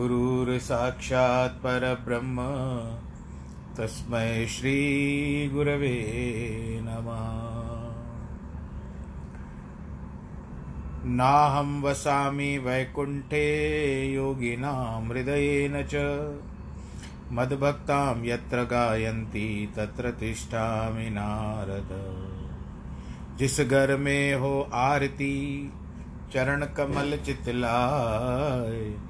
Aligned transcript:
गुरुर्साक्षात् 0.00 1.56
परब्रह्म। 1.56 2.36
तस्मै 3.76 4.46
श्रीगुरवे 4.46 6.06
नमः। 6.82 7.60
नाहं 11.10 11.82
वसामि 11.82 12.58
वैकुण्ठे 12.58 13.46
योगिनां 14.14 15.08
हृदयेन 15.08 15.82
च। 15.82 15.94
मद्भक्तां 17.32 18.26
यत्र 18.26 18.62
गायन्ति 18.62 19.72
तत्र 19.76 20.10
तिष्ठामि 20.10 21.10
नारद। 21.10 21.90
जिस 23.38 23.60
घर 23.60 23.96
में 23.96 24.34
हो 24.34 24.70
आरती, 24.74 25.72
चरण 26.32 26.64
कमल 26.64 27.18
चितलाय। 27.26 29.09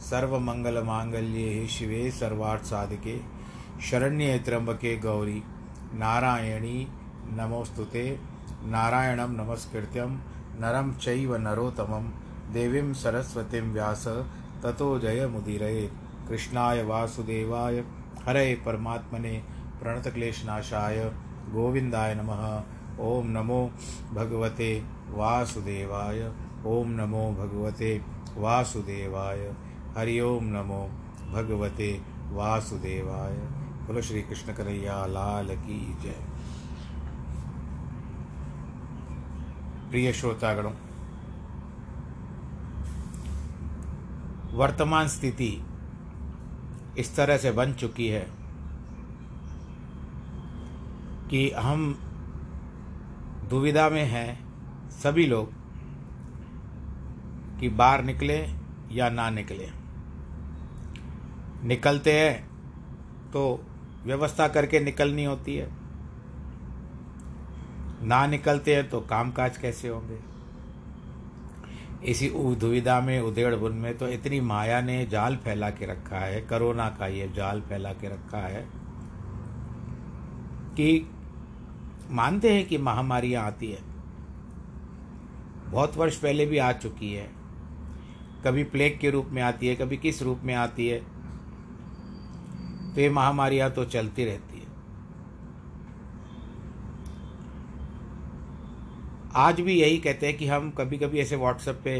सर्वमङ्गलमाङ्गल्ये 0.00 1.66
शिवे 1.66 2.10
सर्वार्थसाधिके 2.10 3.18
शरण्ये 3.80 4.38
त्र्यम्बके 4.38 4.96
गौरी, 4.96 5.42
नारायणी 5.94 6.88
नमोऽस्तुते 7.30 8.18
नारायणं 8.64 9.28
नमस्कृत्यं, 9.28 10.10
नरं 10.60 10.94
चैव 10.94 11.36
नरोत्तमं, 11.36 12.08
देवीं 12.52 12.92
सरस्वतीं 12.92 13.60
व्यास, 13.60 14.08
ततो 14.62 14.98
जयमुदीरये 14.98 15.90
कृष्णाय 16.28 16.82
वासुदेवाय, 16.82 17.84
हरे 18.26 18.54
परमात्मने 18.54 19.42
प्रणतक्लेशनाशाय, 19.80 21.12
गोविन्दाय 21.50 22.14
नमः। 22.14 22.62
ॐ 23.00 23.26
नमो 23.26 23.70
भगवते 24.12 24.82
वासुदेवाय 25.10 26.32
ॐ 26.66 26.86
नमो 26.86 27.30
भगवते 27.32 28.02
वासुदेवाय। 28.36 29.54
हरि 29.98 30.18
ओम 30.20 30.44
नमो 30.44 30.80
भगवते 31.32 31.86
वासुदेवाय। 32.30 33.32
बोलो 33.86 34.02
श्री 34.02 34.20
कृष्ण 34.22 34.52
कन्हैया, 34.52 35.06
लाल 35.06 35.48
की 35.56 35.78
जय। 36.02 36.14
प्रिय 39.90 40.12
श्रोतागणों, 40.12 40.72
वर्तमान 44.52 45.08
स्थिति 45.08 45.50
इस 46.98 47.14
तरह 47.16 47.36
से 47.36 47.50
बन 47.50 47.72
चुकी 47.72 48.08
है 48.08 48.26
कि 51.30 51.50
हम 51.50 51.92
दुविधा 53.50 53.88
में 53.88 54.04
हैं 54.04 54.30
सभी 54.92 55.26
लोग 55.26 55.52
कि 57.60 57.68
बाहर 57.68 58.04
निकले 58.04 58.38
या 58.92 59.10
ना 59.10 59.30
निकले। 59.30 59.77
निकलते 61.64 62.12
हैं 62.12 62.46
तो 63.30 63.60
व्यवस्था 64.04 64.48
करके 64.48 64.80
निकलनी 64.80 65.24
होती 65.24 65.56
है। 65.56 65.68
ना 68.02 68.26
निकलते 68.26 68.74
हैं 68.74 68.88
तो 68.90 69.00
कामकाज 69.00 69.56
कैसे 69.56 69.88
होंगे? 69.88 70.18
इसी 72.04 72.28
दुविधा 72.56 73.00
में 73.00 73.20
उधेड़ 73.20 73.54
बुन 73.54 73.72
में 73.72 73.96
तो 73.98 74.08
इतनी 74.08 74.40
माया 74.40 74.80
ने 74.80 75.04
जाल 75.06 75.36
फैला 75.36 75.70
के 75.70 75.86
रखा 75.86 76.18
है, 76.18 76.40
कोरोना 76.40 76.88
का 76.90 77.06
ये 77.06 77.28
जाल 77.28 77.60
फैला 77.60 77.92
के 77.92 78.08
रखा 78.08 78.38
है, 78.38 78.62
कि 80.70 81.08
मानते 82.10 82.52
हैं 82.52 82.66
कि 82.66 82.78
महामारियाँ 82.78 83.44
आती 83.44 83.70
है। 83.70 83.82
बहुत 85.70 85.96
वर्ष 85.96 86.16
पहले 86.16 86.46
भी 86.46 86.58
आ 86.58 86.72
चुकी 86.72 87.12
है। 87.12 87.28
कभी 88.44 88.64
प्लेग 88.64 88.98
के 89.00 89.10
रूप 89.10 89.28
में 89.30 89.42
आती 89.42 89.68
है, 89.68 89.74
कभी 89.76 89.96
किस 89.96 90.22
रूप 90.22 90.40
में 90.44 90.54
आती 90.54 90.88
है? 90.88 91.02
तो 92.94 93.00
ये 93.00 93.10
महामारियाँ 93.10 93.70
तो 93.70 93.84
चलती 93.84 94.24
रहती 94.24 94.58
है। 94.58 94.66
आज 99.36 99.60
भी 99.60 99.74
यही 99.74 99.98
कहते 99.98 100.26
हैं 100.26 100.36
कि 100.36 100.46
हम 100.46 100.70
कभी 100.70 100.98
कभी 100.98 101.18
ऐसे 101.18 101.36
व्हाट्सएप 101.36 101.80
पे 101.84 101.98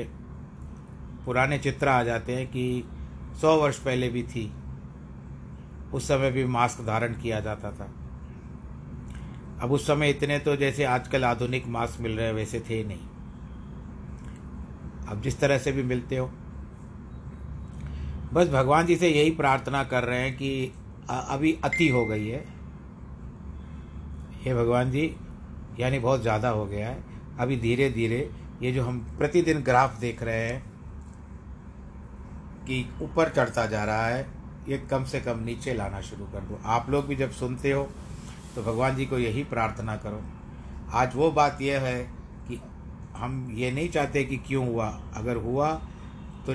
पुराने 1.24 1.58
चित्र 1.58 1.88
आ 1.88 2.02
जाते 2.02 2.36
हैं 2.36 2.46
कि 2.46 2.84
सौ 3.40 3.56
वर्ष 3.56 3.78
पहले 3.78 4.08
भी 4.08 4.22
थी, 4.22 4.52
उस 5.94 6.08
समय 6.08 6.30
भी 6.30 6.44
मास्क 6.44 6.80
धारण 6.80 7.12
किया 7.12 7.40
जाता 7.40 7.70
था। 7.70 7.92
अब 9.62 9.72
उस 9.72 9.86
समय 9.86 10.10
इतने 10.10 10.38
तो 10.38 10.56
जैसे 10.56 10.84
आजकल 10.84 11.24
आधुनिक 11.24 11.66
मास्क 11.66 12.00
मिल 12.00 12.12
रहे 12.12 12.26
हैं, 12.26 12.34
वैसे 12.34 12.60
थे 12.60 12.82
नहीं। 12.84 13.06
अब 15.08 15.20
जिस 15.22 15.38
तरह 15.40 15.58
से 15.58 15.72
भी 15.72 15.82
मिलते 15.82 16.16
हो। 16.16 16.30
बस 18.32 18.48
भगवान 18.48 18.86
जी 18.86 18.96
से 18.96 19.08
यही 19.08 19.30
प्रार्थना 19.30 19.84
कर 19.84 20.04
रहे 20.04 20.20
हैं 20.20 20.36
कि 20.36 20.72
अभी 21.08 21.52
अति 21.64 21.88
हो 21.88 22.04
गई 22.06 22.26
है। 22.28 22.44
हे 24.38 24.54
भगवान 24.54 24.90
जी, 24.90 25.14
यानी 25.80 25.98
बहुत 25.98 26.22
ज़्यादा 26.22 26.48
हो 26.50 26.64
गया 26.66 26.88
है। 26.88 27.02
अभी 27.38 27.56
धीरे 27.58 27.88
धीरे 27.90 28.18
ये 28.62 28.72
जो 28.72 28.82
हम 28.84 28.98
प्रतिदिन 29.18 29.60
ग्राफ 29.62 29.98
देख 30.00 30.22
रहे 30.22 30.40
हैं 30.42 30.62
कि 32.66 32.84
ऊपर 33.02 33.28
चढ़ता 33.28 33.66
जा 33.66 33.84
रहा 33.84 34.06
है, 34.06 34.26
ये 34.68 34.78
कम 34.90 35.04
से 35.04 35.20
कम 35.20 35.38
नीचे 35.40 35.74
लाना 35.74 36.00
शुरू 36.02 36.24
कर 36.24 36.40
दो। 36.40 36.58
आप 36.66 36.90
लोग 36.90 37.06
भी 37.06 37.16
जब 37.16 37.30
सुनते 37.32 37.70
हो 37.72 37.88
तो 38.54 38.62
भगवान 38.62 38.96
जी 38.96 39.06
को 39.06 39.18
यही 39.18 39.44
प्रार्थना 39.46 39.96
करो। 39.96 40.20
आज 40.92 41.16
वो 41.16 41.30
बात 41.32 41.62
यह 41.62 41.80
है 41.80 42.02
कि 42.48 42.60
हम 43.16 43.46
ये 43.52 43.70
नहीं 43.70 43.88
चाहते 43.90 44.24
कि 44.24 44.36
क्यों 44.46 44.66
हुआ। 44.66 44.88
अगर 45.16 45.36
हुआ 45.38 45.72
तो 46.46 46.54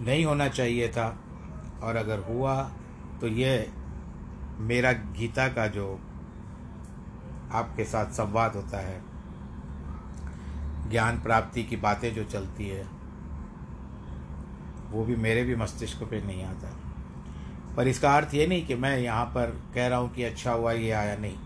नहीं 0.00 0.24
होना 0.24 0.48
चाहिए 0.50 0.88
था, 0.88 1.08
और 1.82 1.96
अगर 1.96 2.18
हुआ 2.24 2.54
तो 3.20 3.28
ये 3.28 3.72
मेरा 4.58 4.92
गीता 4.92 5.48
का 5.48 5.66
जो 5.66 6.00
आपके 7.52 7.84
साथ 7.84 8.06
संवाद 8.06 8.52
होता 8.52 8.78
है, 8.78 9.02
ज्ञान 10.90 11.20
प्राप्ति 11.20 11.64
की 11.64 11.76
बातें 11.76 12.14
जो 12.14 12.24
चलती 12.24 12.68
है, 12.68 12.86
वो 14.90 15.04
भी 15.04 15.16
मेरे 15.16 15.42
भी 15.44 15.56
मस्तिष्क 15.56 16.02
पे 16.02 16.20
नहीं 16.20 16.44
आता। 16.44 16.76
पर 17.76 17.88
इसका 17.88 18.16
अर्थ 18.16 18.34
ये 18.34 18.46
नहीं 18.46 18.66
कि 18.66 18.74
मैं 18.74 18.98
यहाँ 18.98 19.24
पर 19.24 19.62
कह 19.74 19.86
रहा 19.86 19.98
हूँ 19.98 20.14
कि 20.14 20.22
अच्छा 20.22 20.52
हुआ, 20.52 20.72
ये 20.72 20.90
आया 20.90 21.16
नहीं। 21.16 21.36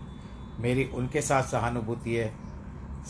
मेरी, 0.58 0.84
उनके 0.84 1.22
साथ 1.22 1.42
सहानुभूति 1.42 2.14
है, 2.14 2.34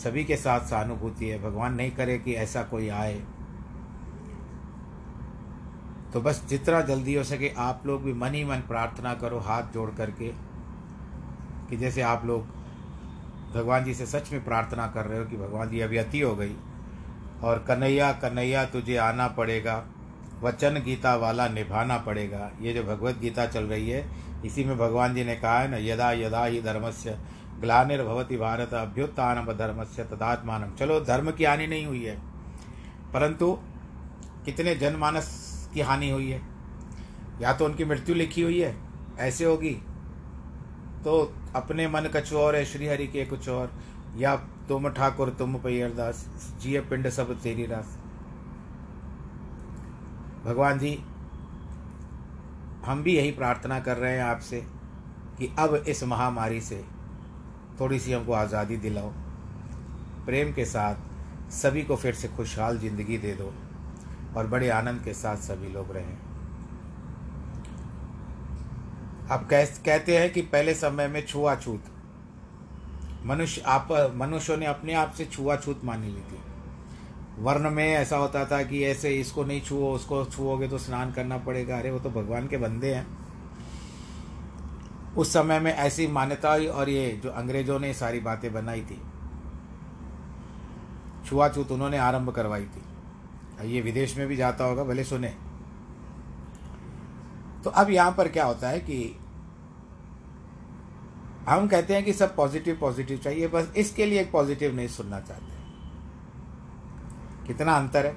सभी 0.03 0.23
के 0.23 0.37
साथ 0.37 0.59
सहानुभूति 0.59 1.29
है। 1.29 1.43
भगवान 1.43 1.73
नहीं 1.73 1.91
करे 1.91 2.17
कि 2.17 2.33
ऐसा 2.33 2.63
कोई 2.63 2.89
आए। 2.89 3.23
तो 6.13 6.21
बस 6.21 6.43
जितना 6.49 6.81
जल्दी 6.81 7.13
हो 7.15 7.23
सके 7.23 7.49
आप 7.59 7.83
लोग 7.85 8.03
भी 8.03 8.13
मन 8.13 8.33
ही 8.33 8.43
मन 8.45 8.59
प्रार्थना 8.67 9.13
करो, 9.13 9.37
हाथ 9.39 9.73
जोड़ 9.73 9.89
करके, 9.91 10.27
कि 11.69 11.77
जैसे 11.77 12.01
आप 12.01 12.25
लोग 12.25 12.45
भगवान 13.53 13.83
जी 13.83 13.93
से 13.93 14.05
सच 14.05 14.31
में 14.31 14.43
प्रार्थना 14.45 14.85
कर 14.87 15.05
रहे 15.05 15.19
हो 15.19 15.25
कि 15.25 15.37
भगवान 15.37 15.69
जी 15.69 15.79
अभी 15.79 15.97
अति 15.97 16.19
हो 16.21 16.35
गई, 16.35 16.55
और 17.43 17.63
कन्हैया 17.67 18.11
कन्हैया 18.13 18.65
तुझे 18.65 18.97
आना 18.97 19.27
पड़ेगा, 19.29 19.83
वचन 20.41 20.81
गीता 20.85 21.15
वाला 21.15 21.47
निभाना 21.47 21.97
पड़ेगा। 21.97 22.49
ये 22.61 22.73
जो 22.73 22.83
भगवत 22.83 23.17
गीता 23.17 23.45
चल 23.45 23.63
रही 23.63 23.89
है, 23.89 24.05
इसी 24.45 24.63
में 24.63 24.77
भगवान 24.77 25.15
जी 25.15 25.23
ने 25.23 25.35
कहा 25.35 25.59
है 25.59 25.67
ना, 25.71 25.77
यदा 25.79 26.11
यदा 26.11 26.43
ही 26.45 26.61
धर्मस्य 26.61 27.17
ग्लानिर्भवती 27.61 28.37
भारत 28.37 28.73
अभ्युत्थान 28.73 29.45
धर्मस्य 29.47 30.03
तदात्मान 30.05 30.71
चलो, 30.79 30.99
धर्म 31.01 31.31
की 31.31 31.43
हानि 31.43 31.67
नहीं 31.67 31.85
हुई 31.85 32.03
है, 32.03 32.17
परंतु 33.13 33.57
कितने 34.45 34.75
जनमानस 34.75 35.31
की 35.73 35.81
हानि 35.81 36.09
हुई 36.09 36.29
है। 36.31 36.41
या 37.41 37.53
तो 37.53 37.65
उनकी 37.65 37.85
मृत्यु 37.85 38.15
लिखी 38.15 38.41
हुई 38.41 38.59
है, 38.59 38.75
ऐसे 39.19 39.45
होगी। 39.45 39.73
तो 41.03 41.33
अपने 41.55 41.87
मन 41.87 42.09
कछु 42.13 42.37
और 42.37 42.55
है 42.55 42.65
श्री 42.65 42.87
हरि 42.87 43.07
के 43.07 43.25
कुछ 43.25 43.49
और। 43.49 43.71
या 44.17 44.35
तुम 44.67 44.89
ठाकुर, 44.89 45.29
तुम 45.29 45.55
पैरदास 45.55 46.25
जिय 46.61 46.79
पिंड 46.81 47.09
सब 47.09 47.39
तेरी 47.41 47.65
रास। 47.65 47.97
भगवान 50.45 50.79
जी, 50.79 50.93
हम 52.85 53.03
भी 53.03 53.15
यही 53.15 53.31
प्रार्थना 53.31 53.79
कर 53.79 53.97
रहे 53.97 54.13
हैं 54.13 54.23
आपसे 54.23 54.61
कि 55.39 55.49
अब 55.59 55.75
इस 55.87 56.03
महामारी 56.03 56.61
से 56.61 56.83
थोड़ी 57.79 57.99
सी 57.99 58.11
हमको 58.13 58.33
आज़ादी 58.33 58.77
दिलाओ। 58.77 59.11
प्रेम 60.25 60.53
के 60.53 60.65
साथ 60.65 61.51
सभी 61.51 61.81
को 61.81 61.95
फिर 61.95 62.13
से 62.13 62.27
खुशहाल 62.27 62.77
ज़िंदगी 62.79 63.17
दे 63.17 63.33
दो। 63.33 63.53
और 64.37 64.47
बड़े 64.47 64.69
आनंद 64.69 65.01
के 65.03 65.13
साथ 65.13 65.37
सभी 65.37 65.69
लोग 65.69 65.91
रहें। 65.91 66.17
अब 69.31 69.47
कह, 69.47 69.65
कहते 69.65 70.17
हैं 70.17 70.31
कि 70.33 70.41
पहले 70.41 70.73
समय 70.73 71.07
में 71.07 71.25
छुआछूत। 71.25 71.83
मनुष्य 73.25 73.61
आप, 73.61 73.87
मनुष्यों 74.15 74.57
ने 74.57 74.65
अपने 74.65 74.93
आप 74.93 75.11
से 75.11 75.25
छुआछूत 75.25 75.81
मानी 75.83 76.07
ली 76.07 76.21
थी। 76.21 76.39
वर्ण 77.39 77.69
में 77.69 77.85
ऐसा 77.85 78.17
होता 78.17 78.45
था 78.45 78.61
कि 78.63 78.83
ऐसे 78.83 79.09
इसको 79.09 79.43
नहीं 79.43 79.61
छुओ, 79.61 79.91
उसको 79.91 80.25
छुओगे 80.25 80.67
तो 80.67 80.77
स्नान 80.77 81.11
करना 81.11 81.37
पड़ेगा। 81.37 81.77
अरे, 81.77 81.91
वो 81.91 81.99
तो 81.99 82.09
भगवान 82.09 82.47
के 82.47 82.57
बंदे 82.57 82.93
हैं। 82.93 83.07
उस 85.15 85.33
समय 85.33 85.59
में 85.59 85.73
ऐसी 85.73 86.07
मान्यता 86.07 86.49
और 86.73 86.89
ये 86.89 87.19
जो 87.23 87.29
अंग्रेज़ों 87.29 87.79
ने 87.79 87.93
सारी 87.93 88.19
बातें 88.19 88.53
बनाई 88.53 88.81
थी, 88.81 89.01
छुआछूत 91.25 91.71
उन्होंने 91.71 91.97
आरंभ 91.97 92.29
करवाई 92.29 92.65
थी। 92.65 92.81
ये 93.61 93.81
विदेश 93.81 94.17
में 94.17 94.27
भी 94.27 94.35
जाता 94.35 94.65
होगा, 94.65 94.83
भले 94.83 95.03
सुने। 95.03 95.33
तो 97.63 97.69
अब 97.69 97.89
यहाँ 97.89 98.11
पर 98.11 98.27
क्या 98.27 98.45
होता 98.45 98.69
है 98.69 98.79
कि 98.79 99.15
हम 101.49 101.67
कहते 101.67 101.93
हैं 101.93 102.03
कि 102.03 102.13
सब 102.13 102.35
पॉजिटिव 102.35 102.77
पॉजिटिव 102.81 103.17
चाहिए, 103.17 103.47
बस 103.47 103.73
इसके 103.77 104.05
लिए 104.05 104.21
एक 104.21 104.31
पॉजिटिव 104.31 104.75
नहीं 104.75 104.87
सुनना 104.87 105.19
चाहते। 105.19 105.51
कितना 107.47 107.73
अंतर 107.73 108.05
है। 108.05 108.15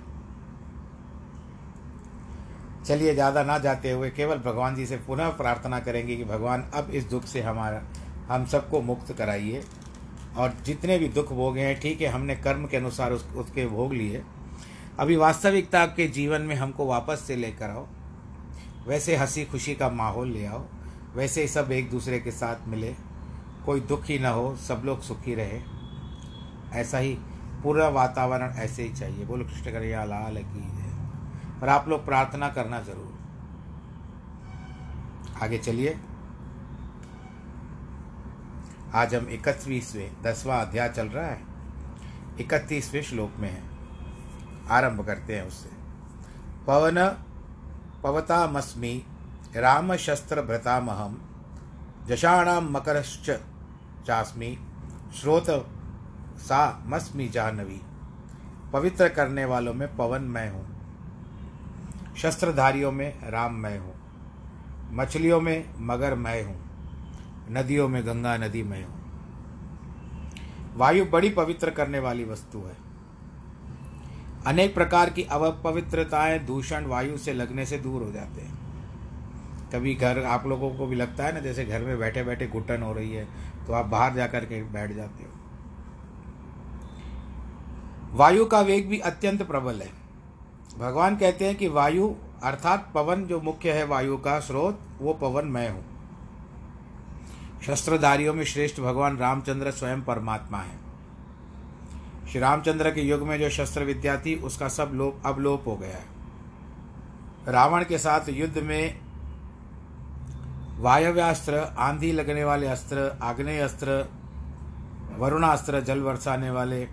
चलिए, 2.84 3.14
ज़्यादा 3.14 3.42
ना 3.44 3.58
जाते 3.58 3.90
हुए 3.90 4.10
केवल 4.10 4.38
भगवान 4.38 4.74
जी 4.74 4.86
से 4.86 4.96
पुनः 4.96 5.28
प्रार्थना 5.28 5.80
करेंगे 5.80 6.16
कि 6.16 6.24
भगवान, 6.24 6.62
अब 6.74 6.90
इस 6.90 7.04
दुख 7.04 7.24
से 7.24 7.42
हमारा, 7.42 7.82
हम 8.28 8.46
सबको 8.46 8.80
मुक्त 8.80 9.12
कराइए। 9.12 9.64
और 10.36 10.52
जितने 10.64 10.98
भी 10.98 11.08
दुख 11.08 11.32
भोगे 11.32 11.60
हैं, 11.60 11.80
ठीक 11.80 12.00
है, 12.00 12.08
हमने 12.08 12.36
कर्म 12.36 12.66
के 12.66 12.76
अनुसार 12.76 13.12
उस, 13.12 13.26
उसके 13.34 13.66
भोग 13.66 13.92
लिए। 13.92 14.22
अभी 14.98 15.16
वास्तविकता 15.16 15.86
के 15.86 16.08
जीवन 16.08 16.40
में 16.40 16.56
हमको 16.56 16.86
वापस 16.86 17.24
से 17.26 17.36
लेकर 17.36 17.70
आओ। 17.70 17.86
वैसे 18.88 19.16
हँसी 19.16 19.44
खुशी 19.44 19.74
का 19.74 19.90
माहौल 19.90 20.28
ले 20.28 20.46
आओ। 20.46 20.66
वैसे 21.14 21.42
ही 21.42 21.48
सब 21.48 21.72
एक 21.72 21.90
दूसरे 21.90 22.20
के 22.20 22.30
साथ 22.30 22.68
मिले। 22.68 22.94
कोई 23.66 23.80
दुख 23.80 24.04
ना 24.10 24.28
हो, 24.28 24.56
सब 24.56 24.82
लोग 24.84 25.02
सुखी 25.02 25.34
रहे। 25.34 25.60
ऐसा 26.72 26.98
ही 26.98 27.18
पूरा 27.62 27.88
वातावरण 27.88 28.50
ऐसे 28.50 28.82
ही 28.82 28.92
चाहिए। 28.92 29.24
बोलो, 29.24 29.44
कृष्ण 29.44 29.72
करिया 29.72 30.04
लाल 30.04 30.36
की 30.36 30.60
है। 30.60 31.10
पर 31.60 31.68
आप 31.68 31.88
लोग 31.88 32.04
प्रार्थना 32.04 32.48
करना 32.48 32.80
ज़रूर। 32.80 33.18
आगे 35.42 35.58
चलिए। 35.58 35.98
आज 38.94 39.14
हम 39.14 39.28
इकतीसवें, 39.28 40.22
दसवां 40.22 40.66
अध्याय 40.66 40.88
चल 40.88 41.06
रहा 41.06 41.26
है। 41.26 41.42
इकतीसवें 42.40 43.02
श्लोक 43.02 43.32
में 43.38 43.50
है। 43.50 43.75
आरंभ 44.70 45.06
करते 45.06 45.36
हैं 45.36 45.48
उससे। 45.48 45.70
पवन, 46.66 47.08
पवतामस्मि 48.02 49.02
राम 49.56 49.96
शस्त्र 49.96 50.42
भ्रतामहम 50.42 51.20
जशाणाम 52.06 52.70
मकरश्च 52.70 53.30
चास्मि, 54.06 54.58
श्रोत 55.20 55.46
सा 56.38 56.82
मस्मी 56.86 57.28
जानवी 57.28 57.80
पवित्र 58.72 59.08
करने 59.08 59.44
वालों 59.44 59.74
में 59.74 59.96
पवन 59.96 60.22
मैं 60.22 60.50
हूँ। 60.50 60.76
शस्त्रधारियों 62.16 62.92
में 62.92 63.30
राम 63.30 63.54
मैं 63.54 63.78
हूँ। 63.78 63.94
मछलियों 64.92 65.40
में 65.40 65.74
मगर 65.78 66.14
मैं 66.14 66.44
हूँ। 66.44 66.56
नदियों 67.50 67.88
में 67.88 68.06
गंगा 68.06 68.36
नदी 68.36 68.62
मैं 68.62 68.84
हूँ। 68.84 68.94
वायु 70.76 71.04
बड़ी 71.04 71.30
पवित्र 71.30 71.70
करने 71.70 71.98
वाली 71.98 72.24
वस्तु 72.24 72.58
है। 72.58 72.85
अनेक 74.46 74.74
प्रकार 74.74 75.10
की 75.10 75.22
अवपवित्रताएँ 75.24 76.38
दूषण 76.38 76.84
वायु 76.86 77.16
से 77.18 77.32
लगने 77.32 77.66
से 77.66 77.78
दूर 77.78 78.02
हो 78.02 78.10
जाते 78.12 78.40
हैं। 78.40 78.54
कभी 79.72 79.94
घर, 79.94 80.22
आप 80.24 80.46
लोगों 80.46 80.70
को 80.70 80.86
भी 80.86 80.96
लगता 80.96 81.24
है 81.24 81.32
ना, 81.34 81.40
जैसे 81.40 81.64
घर 81.64 81.82
में 81.82 81.98
बैठे 81.98 82.22
बैठे 82.22 82.46
घुटन 82.46 82.82
हो 82.82 82.92
रही 82.92 83.12
है 83.12 83.26
तो 83.66 83.72
आप 83.72 83.86
बाहर 83.86 84.14
जाकर 84.14 84.44
के 84.44 84.62
बैठ 84.62 84.92
जाते 84.92 85.24
हो। 85.24 85.30
वायु 88.16 88.44
का 88.44 88.60
वेग 88.60 88.88
भी 88.88 88.98
अत्यंत 88.98 89.42
प्रबल 89.42 89.80
है। 89.80 89.90
भगवान 90.78 91.16
कहते 91.16 91.46
हैं 91.46 91.54
कि 91.56 91.68
वायु, 91.68 92.14
अर्थात 92.42 92.90
पवन 92.94 93.24
जो 93.24 93.40
मुख्य 93.40 93.72
है 93.72 93.84
वायु 93.86 94.16
का 94.16 94.38
स्रोत, 94.40 94.80
वो 95.00 95.12
पवन 95.14 95.46
मैं 95.46 95.68
हूँ। 95.70 95.84
शस्त्रधारियों 97.66 98.34
में 98.34 98.44
श्रेष्ठ 98.44 98.80
भगवान 98.80 99.16
रामचंद्र 99.16 99.70
स्वयं 99.70 100.02
परमात्मा 100.02 100.58
है। 100.58 100.85
श्री 102.36 102.40
रामचंद्र 102.40 102.90
के 102.90 103.00
युग 103.00 103.22
में 103.22 103.40
जो 103.40 103.50
शस्त्र 103.50 103.84
विद्या 103.84 104.16
थी, 104.16 104.34
उसका 104.34 104.68
सब 104.68 104.90
लोप, 104.94 105.22
अवलोप 105.26 105.64
हो 105.66 105.76
गया 105.76 105.96
है। 105.96 106.04
रावण 107.48 107.84
के 107.84 107.98
साथ 107.98 108.20
युद्ध 108.28 108.58
में 108.58 109.00
वायव्यास्त्र, 110.78 111.54
आंधी 111.78 112.12
लगने 112.12 112.44
वाले 112.44 112.66
अस्त्र, 112.66 113.18
आग्नेय 113.22 113.60
अस्त्र, 113.60 114.10
वरुणास्त्र 115.18 115.80
जल 115.80 116.00
बरसाने 116.00 116.50
वाले 116.50 116.88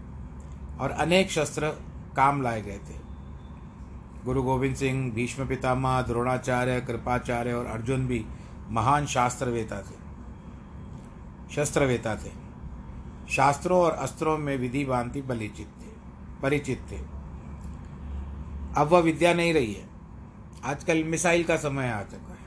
और 0.80 0.92
अनेक 0.92 1.32
शस्त्र 1.32 1.70
काम 2.16 2.42
लाए 2.42 2.62
गए 2.62 2.78
थे। 2.78 2.96
गुरु 4.26 4.44
गोविंद 4.44 4.76
सिंह, 4.76 5.14
भीष्म 5.14 5.48
पितामह, 5.48 6.02
द्रोणाचार्य, 6.02 6.82
कृपाचार्य 6.82 7.54
और 7.54 7.66
अर्जुन 7.66 8.08
भी 8.08 8.26
महान 8.70 9.06
शास्त्रवेता 9.06 9.82
थे। 9.82 9.96
शस्त्रवेता 11.56 12.16
थे। 12.16 12.43
शास्त्रों 13.30 13.82
और 13.82 13.92
अस्त्रों 13.92 14.38
में 14.38 14.58
विधि 14.58 14.86
भांति 14.86 15.22
परिचित 15.22 15.68
थे 15.68 15.94
परिचित 16.42 16.86
थे। 16.92 16.98
अब 18.78 18.88
वह 18.92 19.00
विद्या 19.00 19.34
नहीं 19.34 19.54
रही 19.54 19.74
है। 19.74 19.90
आजकल 20.66 21.04
मिसाइल 21.04 21.44
का 21.44 21.56
समय 21.56 21.90
आ 21.90 22.02
चुका 22.02 22.34
है। 22.34 22.44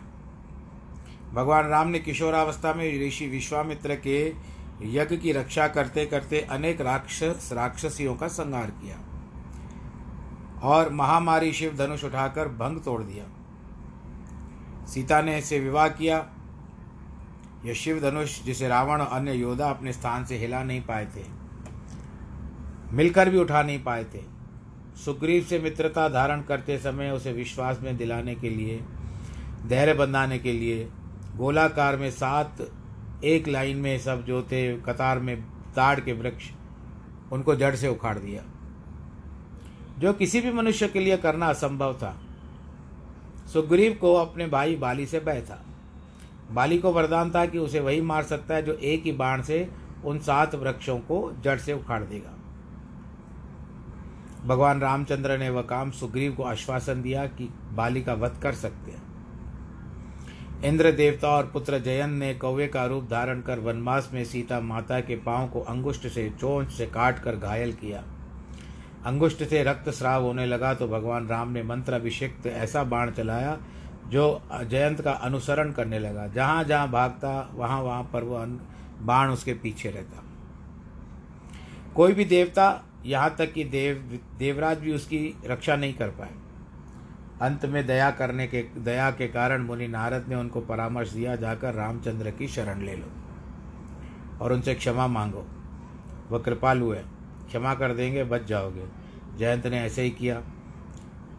भगवान 1.34 1.66
राम 1.66 1.88
ने 1.88 1.98
किशोरावस्था 1.98 2.74
में 2.74 3.06
ऋषि 3.08 3.26
विश्वामित्र 3.26 3.94
के 3.94 4.34
यज्ञ 4.82 5.16
की 5.16 5.32
रक्षा 5.32 5.68
करते 5.68 6.06
करते 6.06 6.40
अनेक 6.40 6.80
राक्षस, 6.80 7.50
राक्षसियों 7.52 8.14
का 8.14 8.28
संहार 8.28 8.70
किया 8.70 8.96
और 10.62 10.92
महामारी 10.92 11.52
शिव 11.52 11.76
धनुष 11.76 12.04
उठाकर 12.04 12.48
भंग 12.48 12.80
तोड़ 12.80 13.02
दिया। 13.02 13.24
सीता 14.86 15.22
ने 15.22 15.38
इसे 15.38 15.60
विवाह 15.60 15.88
किया। 15.88 16.30
यह 17.64 17.74
शिव 17.74 18.00
धनुष, 18.00 18.42
जिसे 18.44 18.68
रावण 18.68 19.00
और 19.00 19.16
अन्य 19.16 19.32
योद्धा 19.32 19.70
अपने 19.70 19.92
स्थान 19.92 20.24
से 20.24 20.36
हिला 20.36 20.62
नहीं 20.64 20.80
पाए 20.82 21.06
थे, 21.06 21.24
मिलकर 22.92 23.30
भी 23.30 23.38
उठा 23.38 23.62
नहीं 23.62 23.82
पाए 23.82 24.04
थे। 24.04 24.20
सुग्रीव 25.04 25.44
से 25.44 25.58
मित्रता 25.58 26.08
धारण 26.08 26.42
करते 26.42 26.78
समय 26.78 27.10
उसे 27.10 27.32
विश्वास 27.32 27.80
में 27.82 27.96
दिलाने 27.96 28.34
के 28.34 28.50
लिए, 28.50 28.80
धैर्य 29.66 29.94
बंधाने 29.94 30.38
के 30.38 30.52
लिए, 30.52 30.88
गोलाकार 31.36 31.96
में 31.96 32.10
सात, 32.10 32.66
एक 33.24 33.48
लाइन 33.48 33.76
में 33.76 33.98
सब 33.98 34.24
जो 34.24 34.42
थे 34.42 34.76
कतार 34.76 35.18
में 35.18 35.36
ताड़ 35.76 36.00
के 36.00 36.12
वृक्ष 36.12 36.50
उनको 37.32 37.54
जड़ 37.54 37.74
से 37.76 37.88
उखाड़ 37.88 38.18
दिया। 38.18 38.42
जो 39.98 40.12
किसी 40.12 40.40
भी 40.40 40.52
मनुष्य 40.52 40.88
के 40.88 41.00
लिए 41.00 41.16
करना 41.16 41.46
असंभव 41.46 41.92
था, 41.94 42.16
सुग्रीव 43.52 43.98
को 44.00 44.14
अपने 44.14 44.46
भाई 44.46 44.76
बाली 44.76 45.06
से 45.06 45.20
भय 45.20 45.40
था। 45.40 45.62
बाली 46.52 46.78
को 46.78 46.92
वरदान 46.92 47.30
था 47.30 47.44
कि 47.46 47.58
उसे 47.58 47.80
वही 47.80 48.00
मार 48.00 48.22
सकता 48.22 48.54
है 48.54 48.62
जो 48.62 48.72
एक 48.72 49.02
ही 49.02 49.12
बाण 49.12 49.42
से 49.42 49.68
उन 50.04 50.18
सात 50.18 50.54
वृक्षों 50.54 50.98
को 50.98 51.32
जड़ 51.44 51.58
से 51.58 51.72
उखाड़ 51.72 52.02
देगा। 52.02 52.32
भगवान 54.46 54.80
रामचंद्र 54.80 55.38
ने 55.38 55.50
वह 55.50 55.62
काम 55.62 55.90
सुग्रीव 55.90 56.32
को 56.32 56.42
आश्वासन 56.42 57.02
दिया 57.02 57.26
कि 57.26 57.48
बाली 57.72 58.02
का 58.02 58.14
वध 58.14 58.38
कर 58.42 58.52
सकते 58.52 58.90
हैं। 58.90 59.02
इंद्र 60.64 60.92
देवता 60.92 61.28
और 61.28 61.46
पुत्र 61.46 61.78
जयन 61.78 62.10
ने 62.10 62.34
कौवे 62.34 62.66
का 62.66 62.84
रूप 62.86 63.04
धारण 63.04 63.40
कर 63.40 63.58
वनवास 63.58 64.10
में 64.14 64.24
सीता 64.24 64.60
माता 64.60 65.00
के 65.00 65.16
पाँव 65.16 65.48
को 65.48 65.60
अंगुष्ठ 65.60 66.06
से 66.06 66.28
चोंच 66.30 66.70
से 66.70 66.86
काट 66.86 67.18
कर 67.18 67.36
घायल 67.36 67.72
किया। 67.72 68.02
अंगुष्ठ 69.06 69.42
से 69.44 69.62
रक्त 69.62 69.88
स्राव 69.88 70.22
होने 70.22 70.46
लगा 70.46 70.74
तो 70.74 70.88
भगवान 70.88 71.26
राम 71.26 71.52
ने 71.52 71.62
मंत्र 71.62 71.92
अभिषेक्त 71.92 72.46
ऐसा 72.46 72.84
बाण 72.84 73.10
चलाया 73.10 73.58
जो 74.08 74.42
जयंत 74.52 75.00
का 75.00 75.12
अनुसरण 75.12 75.72
करने 75.72 75.98
लगा। 75.98 76.26
जहाँ 76.26 76.64
जहाँ 76.64 76.90
भागता, 76.90 77.52
वहाँ 77.54 77.82
वहाँ 77.82 78.10
पर 78.12 78.22
वह 78.22 78.44
बाण 79.02 79.28
उसके 79.28 79.54
पीछे 79.54 79.90
रहता। 79.90 80.22
कोई 81.94 82.12
भी 82.12 82.24
देवता, 82.24 82.82
यहाँ 83.06 83.34
तक 83.38 83.52
कि 83.52 83.64
देव, 83.64 84.20
देवराज 84.38 84.78
भी 84.78 84.92
उसकी 84.92 85.42
रक्षा 85.46 85.76
नहीं 85.76 85.94
कर 85.94 86.08
पाए। 86.08 86.30
अंत 87.42 87.64
में 87.66 87.86
दया 87.86 88.10
करने 88.10 88.46
के, 88.46 88.62
दया 88.62 89.10
के 89.10 89.28
कारण 89.28 89.62
मुनि 89.62 89.88
नारद 89.88 90.26
ने 90.28 90.34
उनको 90.34 90.60
परामर्श 90.60 91.10
दिया, 91.10 91.36
जाकर 91.36 91.74
रामचंद्र 91.74 92.30
की 92.30 92.48
शरण 92.48 92.82
ले 92.82 92.96
लो 92.96 93.06
और 94.40 94.52
उनसे 94.52 94.74
क्षमा 94.74 95.06
मांगो। 95.06 95.46
वह 96.30 96.38
कृपालु 96.38 96.90
है। 96.90 97.04
क्षमा 97.46 97.74
कर 97.74 97.94
देंगे, 97.94 98.24
बच 98.24 98.44
जाओगे। 98.44 98.86
जयंत 99.38 99.66
ने 99.66 99.80
ऐसे 99.80 100.02
ही 100.02 100.10
किया। 100.10 100.42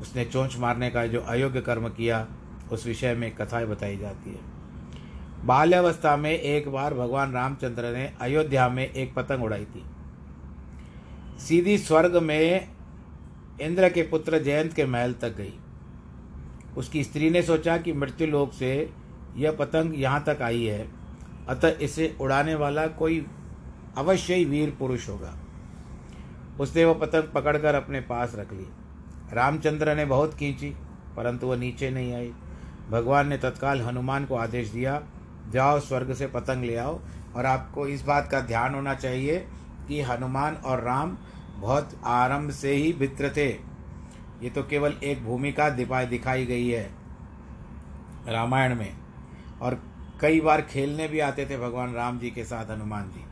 उसने 0.01 0.25
चोंच 0.25 0.57
मारने 0.57 0.89
का 0.89 1.05
जो 1.07 1.21
अयोग्य 1.21 1.61
कर्म 1.61 1.89
किया 1.89 2.27
उस 2.71 2.85
विषय 2.85 3.13
में 3.15 3.35
कथाएँ 3.35 3.65
बताई 3.65 3.97
जाती 3.97 4.29
है। 4.29 5.45
बाल्यावस्था 5.45 6.15
में 6.17 6.31
एक 6.31 6.69
बार 6.69 6.93
भगवान 6.93 7.31
रामचंद्र 7.31 7.93
ने 7.93 8.13
अयोध्या 8.21 8.69
में 8.69 8.89
एक 8.91 9.13
पतंग 9.13 9.43
उड़ाई 9.43 9.65
थी। 9.65 9.83
सीधी 11.39 11.77
स्वर्ग 11.77 12.15
में 12.15 12.67
इंद्र 13.61 13.89
के 13.89 14.01
पुत्र 14.01 14.39
जयंत 14.39 14.73
के 14.73 14.85
महल 14.85 15.13
तक 15.13 15.35
गई। 15.35 15.53
उसकी 16.77 17.03
स्त्री 17.03 17.29
ने 17.29 17.41
सोचा 17.41 17.77
कि 17.77 17.93
मृत्यु 17.93 18.27
लोक 18.27 18.53
से 18.53 18.89
यह 19.35 19.51
पतंग 19.51 19.99
यहाँ 19.99 20.23
तक 20.23 20.41
आई 20.41 20.63
है, 20.63 20.87
अतः 21.47 21.77
इसे 21.81 22.15
उड़ाने 22.21 22.55
वाला 22.55 22.87
कोई 22.87 23.25
अवश्य 23.97 24.35
ही 24.35 24.45
वीर 24.45 24.75
पुरुष 24.79 25.09
होगा। 25.09 25.33
उसने 26.59 26.85
वह 26.85 26.93
पतंग 26.93 27.23
पकड़कर 27.23 27.75
अपने 27.75 28.01
पास 28.01 28.35
रख 28.35 28.53
ली। 28.53 28.67
रामचंद्र 29.33 29.95
ने 29.95 30.05
बहुत 30.05 30.33
खींची, 30.33 30.69
परंतु 31.15 31.47
वह 31.47 31.57
नीचे 31.57 31.89
नहीं 31.89 32.13
आई। 32.13 32.33
भगवान 32.89 33.27
ने 33.27 33.37
तत्काल 33.37 33.81
हनुमान 33.81 34.25
को 34.25 34.35
आदेश 34.35 34.69
दिया, 34.69 35.01
जाओ 35.49 35.79
स्वर्ग 35.79 36.13
से 36.13 36.27
पतंग 36.27 36.63
ले 36.63 36.75
आओ। 36.75 36.99
और 37.35 37.45
आपको 37.45 37.87
इस 37.87 38.01
बात 38.01 38.29
का 38.31 38.39
ध्यान 38.41 38.75
होना 38.75 38.93
चाहिए 38.93 39.47
कि 39.87 40.01
हनुमान 40.01 40.55
और 40.55 40.81
राम 40.81 41.17
बहुत 41.57 41.99
आरंभ 42.05 42.51
से 42.51 42.73
ही 42.73 42.95
मित्र 42.99 43.29
थे। 43.29 43.49
ये 44.43 44.49
तो 44.49 44.63
केवल 44.63 44.93
एक 45.03 45.23
भूमिका 45.23 45.69
दिखाई 45.69 46.05
दिखाई 46.05 46.45
गई 46.45 46.67
है 46.67 46.89
रामायण 48.27 48.75
में। 48.75 48.97
और 49.61 49.81
कई 50.21 50.41
बार 50.41 50.61
खेलने 50.61 51.07
भी 51.07 51.19
आते 51.19 51.45
थे 51.45 51.57
भगवान 51.57 51.93
राम 51.93 52.19
जी 52.19 52.29
के 52.31 52.43
साथ 52.43 52.71
हनुमान 52.71 53.09
जी। 53.09 53.23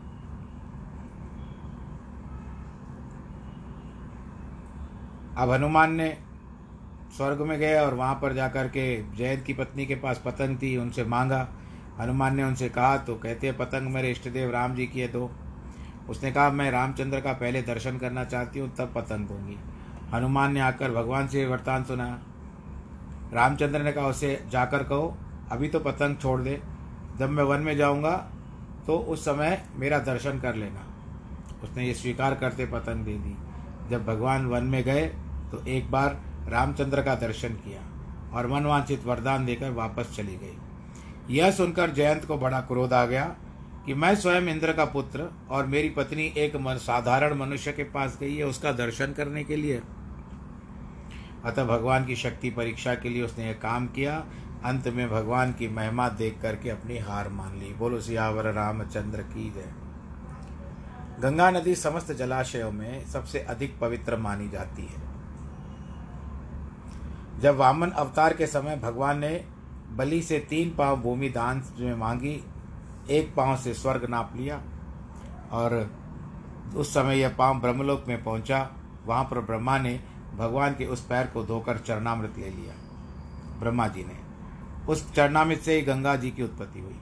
अब 5.37 5.51
हनुमान 5.51 5.93
ने 5.93 6.17
स्वर्ग 7.17 7.41
में 7.41 7.57
गए 7.59 7.77
और 7.79 7.93
वहाँ 7.93 8.15
पर 8.21 8.33
जाकर 8.33 8.67
के 8.67 8.85
जैद 9.17 9.43
की 9.43 9.53
पत्नी 9.53 9.85
के 9.85 9.95
पास 9.95 10.21
पतंग 10.25 10.57
थी 10.57 10.75
उनसे 10.77 11.03
मांगा। 11.03 11.47
हनुमान 11.99 12.35
ने 12.35 12.43
उनसे 12.43 12.69
कहा 12.69 12.97
तो 12.97 13.15
कहते 13.15 13.47
हैं, 13.47 13.57
पतंग 13.57 13.93
मेरे 13.93 14.11
इष्टदेव 14.11 14.51
राम 14.51 14.75
जी 14.75 14.87
की 14.87 14.99
है, 14.99 15.07
दो। 15.07 15.31
उसने 16.09 16.31
कहा, 16.31 16.49
मैं 16.49 16.69
रामचंद्र 16.71 17.19
का 17.19 17.33
पहले 17.33 17.61
दर्शन 17.61 17.97
करना 17.97 18.23
चाहती 18.23 18.59
हूँ, 18.59 18.73
तब 18.75 18.91
पतंग 18.95 19.27
दूँगी। 19.27 19.57
हनुमान 20.13 20.53
ने 20.53 20.59
आकर 20.59 20.91
भगवान 20.91 21.27
से 21.27 21.45
वरदान 21.45 21.83
सुना। 21.83 22.07
रामचंद्र 23.33 23.81
ने 23.83 23.91
कहा, 23.91 24.07
उसे 24.07 24.39
जाकर 24.51 24.83
कहो, 24.83 25.15
अभी 25.51 25.67
तो 25.67 25.79
पतंग 25.79 26.17
छोड़ 26.17 26.39
दे। 26.41 26.61
जब 27.19 27.29
मैं 27.29 27.43
वन 27.43 27.61
में 27.61 27.75
जाऊँगा 27.77 28.15
तो 28.87 28.97
उस 28.97 29.25
समय 29.25 29.61
मेरा 29.75 29.99
दर्शन 30.01 30.39
कर 30.39 30.55
लेना। 30.55 30.85
उसने 31.63 31.85
ये 31.87 31.93
स्वीकार 31.93 32.35
करते 32.35 32.65
पतंग 32.65 33.05
दे 33.05 33.13
दी। 33.13 33.35
जब 33.89 34.05
भगवान 34.05 34.45
वन 34.45 34.63
में 34.63 34.83
गए 34.83 35.05
तो 35.51 35.63
एक 35.67 35.89
बार 35.91 36.19
रामचंद्र 36.47 37.01
का 37.01 37.15
दर्शन 37.15 37.49
किया 37.49 37.81
और 38.33 38.47
मनवांचित 38.47 39.05
वरदान 39.05 39.45
देकर 39.45 39.71
वापस 39.71 40.15
चली 40.15 40.35
गई। 40.35 40.57
यह 41.35 41.51
सुनकर 41.51 41.89
जयंत 41.89 42.25
को 42.25 42.37
बड़ा 42.37 42.61
क्रोध 42.61 42.93
आ 42.93 43.05
गया 43.05 43.35
कि 43.85 43.93
मैं 43.93 44.15
स्वयं 44.15 44.41
इंद्र 44.41 44.73
का 44.73 44.85
पुत्र 44.85 45.29
और 45.49 45.65
मेरी 45.65 45.89
पत्नी 45.89 46.33
एक 46.37 46.53
साधारण 46.81 47.33
मनुष्य 47.33 47.71
के 47.71 47.83
पास 47.83 48.17
गई 48.19 48.35
है 48.35 48.43
उसका 48.43 48.71
दर्शन 48.71 49.13
करने 49.13 49.43
के 49.43 49.55
लिए। 49.55 49.81
अतः 51.45 51.65
भगवान 51.65 52.05
की 52.05 52.15
शक्ति 52.15 52.49
परीक्षा 52.49 52.95
के 52.95 53.09
लिए 53.09 53.21
उसने 53.21 53.45
यह 53.45 53.53
काम 53.53 53.87
किया। 53.87 54.25
अंत 54.65 54.87
में 54.87 55.09
भगवान 55.09 55.51
की 55.51 55.67
महिमा 55.67 56.09
देख 56.09 56.41
करके 56.41 56.69
अपनी 56.69 56.97
हार 56.97 57.29
मान 57.29 57.57
ली। 57.57 57.73
बोलो, 57.73 58.01
सियावर 58.01 58.53
रामचंद्र 58.53 59.21
की 59.21 59.49
जय। 59.49 59.73
गंगा 61.21 61.51
नदी 61.51 61.75
समस्त 61.75 62.11
जलाशयों 62.11 62.71
में 62.71 63.05
सबसे 63.05 63.39
अधिक 63.39 63.79
पवित्र 63.79 64.17
मानी 64.17 64.49
जाती 64.49 64.81
है। 64.81 65.14
जब 67.41 67.55
वामन 67.57 67.89
अवतार 67.89 68.33
के 68.33 68.47
समय 68.47 68.75
भगवान 68.75 69.19
ने 69.19 69.43
बलि 69.91 70.21
से 70.21 70.39
तीन 70.39 70.75
पाँव 70.75 71.01
भूमि 71.01 71.29
दान 71.29 71.63
में 71.79 71.95
मांगी, 71.95 72.39
एक 73.09 73.33
पाँव 73.35 73.55
से 73.57 73.73
स्वर्ग 73.73 74.09
नाप 74.09 74.33
लिया 74.35 74.61
और 75.51 75.73
उस 76.75 76.93
समय 76.93 77.19
यह 77.19 77.35
पाँव 77.37 77.59
ब्रह्मलोक 77.61 78.05
में 78.07 78.23
पहुँचा। 78.23 78.69
वहाँ 79.05 79.23
पर 79.23 79.39
ब्रह्मा 79.39 79.77
ने 79.77 79.99
भगवान 80.37 80.73
के 80.73 80.85
उस 80.85 81.05
पैर 81.05 81.27
को 81.27 81.43
धोकर 81.43 81.77
चरणामृत 81.77 82.37
ले 82.37 82.49
लिया। 82.49 82.73
ब्रह्मा 83.59 83.87
जी 83.87 84.03
ने। 84.03 84.17
उस 84.87 85.11
चरणामृत 85.13 85.59
से 85.59 85.75
ही 85.75 85.81
गंगा 85.81 86.15
जी 86.15 86.31
की 86.31 86.43
उत्पत्ति 86.43 86.79
हुई। 86.79 86.95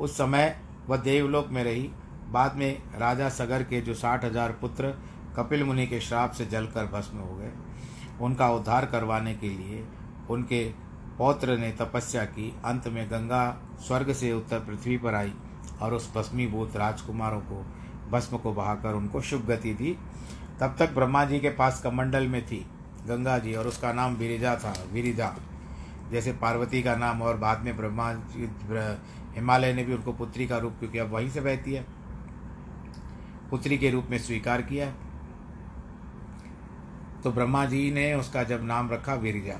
उस 0.00 0.16
समय 0.18 0.56
वह 0.88 0.96
देवलोक 0.96 1.48
में 1.48 1.62
रही। 1.64 1.90
बाद 2.30 2.56
में 2.56 2.82
राजा 2.98 3.28
सगर 3.28 3.62
के 3.62 3.80
जो 3.80 3.94
साठ 3.94 4.24
हज़ार 4.24 4.52
पुत्र 4.52 4.94
कपिल 5.36 5.64
मुनि 5.64 5.86
के 5.86 6.00
श्राप 6.00 6.32
से 6.32 6.46
जलकर 6.46 6.86
भस्म 6.86 7.18
हो 7.18 7.36
गए। 7.36 7.52
उनका 8.20 8.48
उद्धार 8.50 8.84
करवाने 8.86 9.34
के 9.34 9.48
लिए 9.48 9.84
उनके 10.30 10.64
पौत्र 11.18 11.56
ने 11.58 11.70
तपस्या 11.72 12.24
की। 12.24 12.52
अंत 12.64 12.88
में 12.88 13.06
गंगा 13.10 13.44
स्वर्ग 13.86 14.12
से 14.12 14.32
उत्तर 14.32 14.58
पृथ्वी 14.58 14.96
पर 14.96 15.14
आई 15.14 15.32
और 15.82 15.94
उस 15.94 16.10
भस्मीभूत 16.14 16.76
राजकुमारों 16.76 17.40
को, 17.40 17.64
भस्म 18.10 18.36
को 18.36 18.52
बहाकर 18.52 18.94
उनको 18.94 19.20
शुभ 19.20 19.46
गति 19.46 19.74
दी। 19.74 19.96
तब 20.60 20.76
तक 20.78 20.94
ब्रह्मा 20.94 21.24
जी 21.24 21.38
के 21.40 21.50
पास 21.50 21.80
कमंडल 21.80 22.26
में 22.26 22.44
थी 22.46 22.66
गंगा 23.06 23.38
जी 23.38 23.54
और 23.54 23.66
उसका 23.66 23.92
नाम 23.92 24.14
विरिजा 24.14 24.54
था 24.56 24.74
विरिजा 24.92 25.34
जैसे 26.12 26.32
पार्वती 26.32 26.82
का 26.82 26.94
नाम 26.94 27.22
और 27.22 27.36
बाद 27.36 27.62
में 27.64 27.76
ब्रह्मा 27.76 28.12
जी 28.12 28.48
हिमालय 29.36 29.72
ने 29.72 29.84
भी 29.84 29.94
उनको 29.94 30.12
पुत्री 30.12 30.46
का 30.46 30.58
रूप, 30.58 30.72
क्योंकि 30.78 30.98
अब 30.98 31.12
वहीं 31.12 31.30
से 31.30 31.40
बहती 31.40 31.72
है। 31.72 31.84
पुत्री 33.50 33.78
के 33.78 33.90
रूप 33.90 34.06
में 34.10 34.18
स्वीकार 34.18 34.62
किया। 34.62 34.92
तो 37.24 37.30
ब्रह्मा 37.32 37.64
जी 37.66 37.90
ने 37.90 38.12
उसका 38.14 38.42
जब 38.42 38.64
नाम 38.64 38.90
रखा 38.90 39.14
विरिजा 39.14 39.58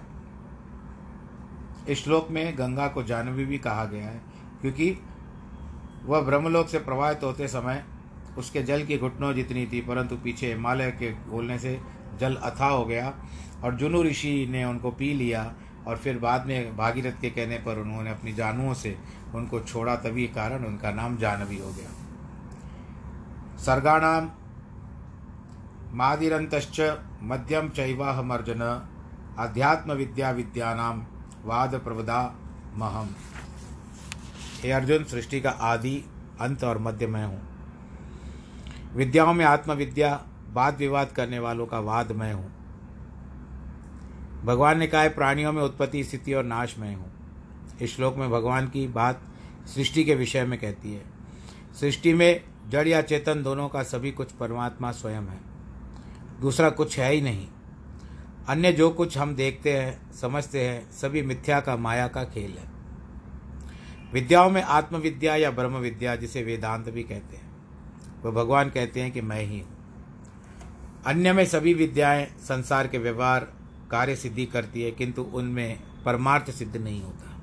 इस 1.89 2.03
श्लोक 2.05 2.29
में 2.31 2.59
गंगा 2.59 2.87
को 2.89 3.03
जानवी 3.03 3.45
भी 3.45 3.59
कहा 3.59 3.85
गया 3.85 4.07
है, 4.07 4.21
क्योंकि 4.61 4.97
वह 6.05 6.21
ब्रह्मलोक 6.21 6.69
से 6.69 6.79
प्रवाहित 6.79 7.23
होते 7.23 7.49
समय 7.49 7.85
उसके 8.39 8.63
जल 8.63 8.85
की 8.85 8.99
घुटनों 8.99 9.33
जितनी 9.35 9.67
थी, 9.67 9.81
परंतु 9.81 10.17
पीछे 10.17 10.53
हिमालय 10.53 10.91
के 10.93 11.11
बोलने 11.29 11.59
से 11.59 11.81
जल 12.21 12.35
अथा 12.35 12.67
हो 12.67 12.85
गया 12.85 13.13
और 13.65 13.75
जुनू 13.75 14.03
ऋषि 14.03 14.47
ने 14.51 14.65
उनको 14.65 14.91
पी 14.91 15.13
लिया 15.15 15.53
और 15.87 15.97
फिर 15.97 16.19
बाद 16.19 16.47
में 16.47 16.77
भागीरथ 16.77 17.21
के 17.21 17.31
कहने 17.31 17.59
पर 17.59 17.79
उन्होंने 17.79 18.11
अपनी 18.11 18.33
जानुओं 18.33 18.75
से 18.75 18.97
उनको 19.35 19.61
छोड़ा, 19.61 19.97
तभी 19.97 20.27
कारण 20.29 20.65
उनका 20.65 20.91
नाम 20.93 21.17
जानवी 21.17 21.59
हो 21.59 21.71
गया। 21.71 21.91
सर्गाणाम 23.65 24.31
मादिरंतश्च 25.95 26.81
मध्यम 27.23 27.69
चैवाहमर्जन 27.69 28.61
अध्यात्म 29.39 29.93
विद्या 29.93 30.31
विद्यानाम 30.31 31.03
वाद 31.45 31.75
प्रवदा 31.75 32.35
महम 32.75 33.09
हे 34.63 34.71
अर्जुन, 34.71 35.05
सृष्टि 35.05 35.41
का 35.41 35.51
आदि 35.51 36.05
अंत 36.41 36.65
और 36.65 36.79
मध्य 36.79 37.07
मैं 37.07 37.25
हूँ। 37.25 37.41
विद्याओं 38.95 39.33
में 39.35 39.45
आत्मविद्या 39.45 40.25
वाद 40.53 40.77
विवाद 40.77 41.13
करने 41.13 41.39
वालों 41.39 41.67
का 41.67 41.79
वाद 41.79 42.13
मैं 42.13 42.33
हूँ। 42.35 42.53
भगवान 44.45 44.79
ने 44.79 44.87
कहा 44.87 45.03
है, 45.03 45.09
प्राणियों 45.09 45.53
में 45.53 45.63
उत्पत्ति, 45.63 46.05
स्थिति 46.05 46.35
और 46.35 46.45
नाश 46.45 46.79
मैं 46.79 46.95
हूँ। 46.97 47.13
इस 47.83 47.97
श्लोक 47.97 48.17
में 48.17 48.31
भगवान 48.31 48.69
की 48.69 48.87
बात 48.89 49.23
सृष्टि 49.75 50.05
के 50.05 50.15
विषय 50.15 50.45
में 50.45 50.59
कहती 50.59 50.93
है। 50.93 51.05
सृष्टि 51.81 52.15
में 52.15 52.45
जड़ 52.69 52.89
या 52.89 53.03
चेतन 53.03 53.43
दोनों 53.43 53.69
का 53.69 53.83
सभी 53.83 54.11
कुछ 54.11 54.33
परमात्मा 54.33 54.93
स्वयं 54.93 55.23
है। 55.23 55.50
दूसरा 56.41 56.71
कुछ 56.71 56.99
है 56.99 57.13
ही 57.13 57.21
नहीं। 57.21 57.49
अन्य 58.49 58.73
जो 58.73 58.91
कुछ 58.91 59.19
हम 59.19 59.35
देखते 59.35 59.79
हैं, 59.79 60.13
समझते 60.13 60.69
हैं, 60.69 60.91
सभी 60.91 61.23
मिथ्या 61.23 61.61
का, 61.61 61.77
माया 61.77 62.09
का 62.09 62.25
खेल 62.25 62.51
है। 62.51 62.71
विद्याओं 64.13 64.51
में 64.51 64.63
आत्मविद्या 64.63 65.37
या 65.37 65.51
ब्रह्म 65.51 65.77
विद्या 65.77 66.17
जिसे 66.17 66.43
वेदांत 66.43 66.91
भी 66.91 67.03
कहते 67.03 67.37
हैं। 67.37 67.51
वह 68.23 68.31
भगवान 68.31 68.71
कहते 68.71 69.01
हैं 69.01 69.13
कि 69.13 69.21
मैं 69.21 69.43
ही 69.43 69.61
हूँ। 69.61 69.81
अन्य 71.07 71.33
में 71.33 71.45
सभी 71.45 71.75
विद्याएँ, 71.75 72.27
संसार 72.39 72.87
के 72.87 72.99
व्यवहार, 72.99 73.41
कार्य 73.91 74.17
सिद्धि 74.17 74.47
करती 74.47 74.83
है, 74.83 74.91
किंतु 74.91 75.23
उनमें 75.23 75.81
परमार्थ 76.05 76.51
सिद्ध 76.51 76.77
नहीं 76.77 77.03
होता। 77.03 77.37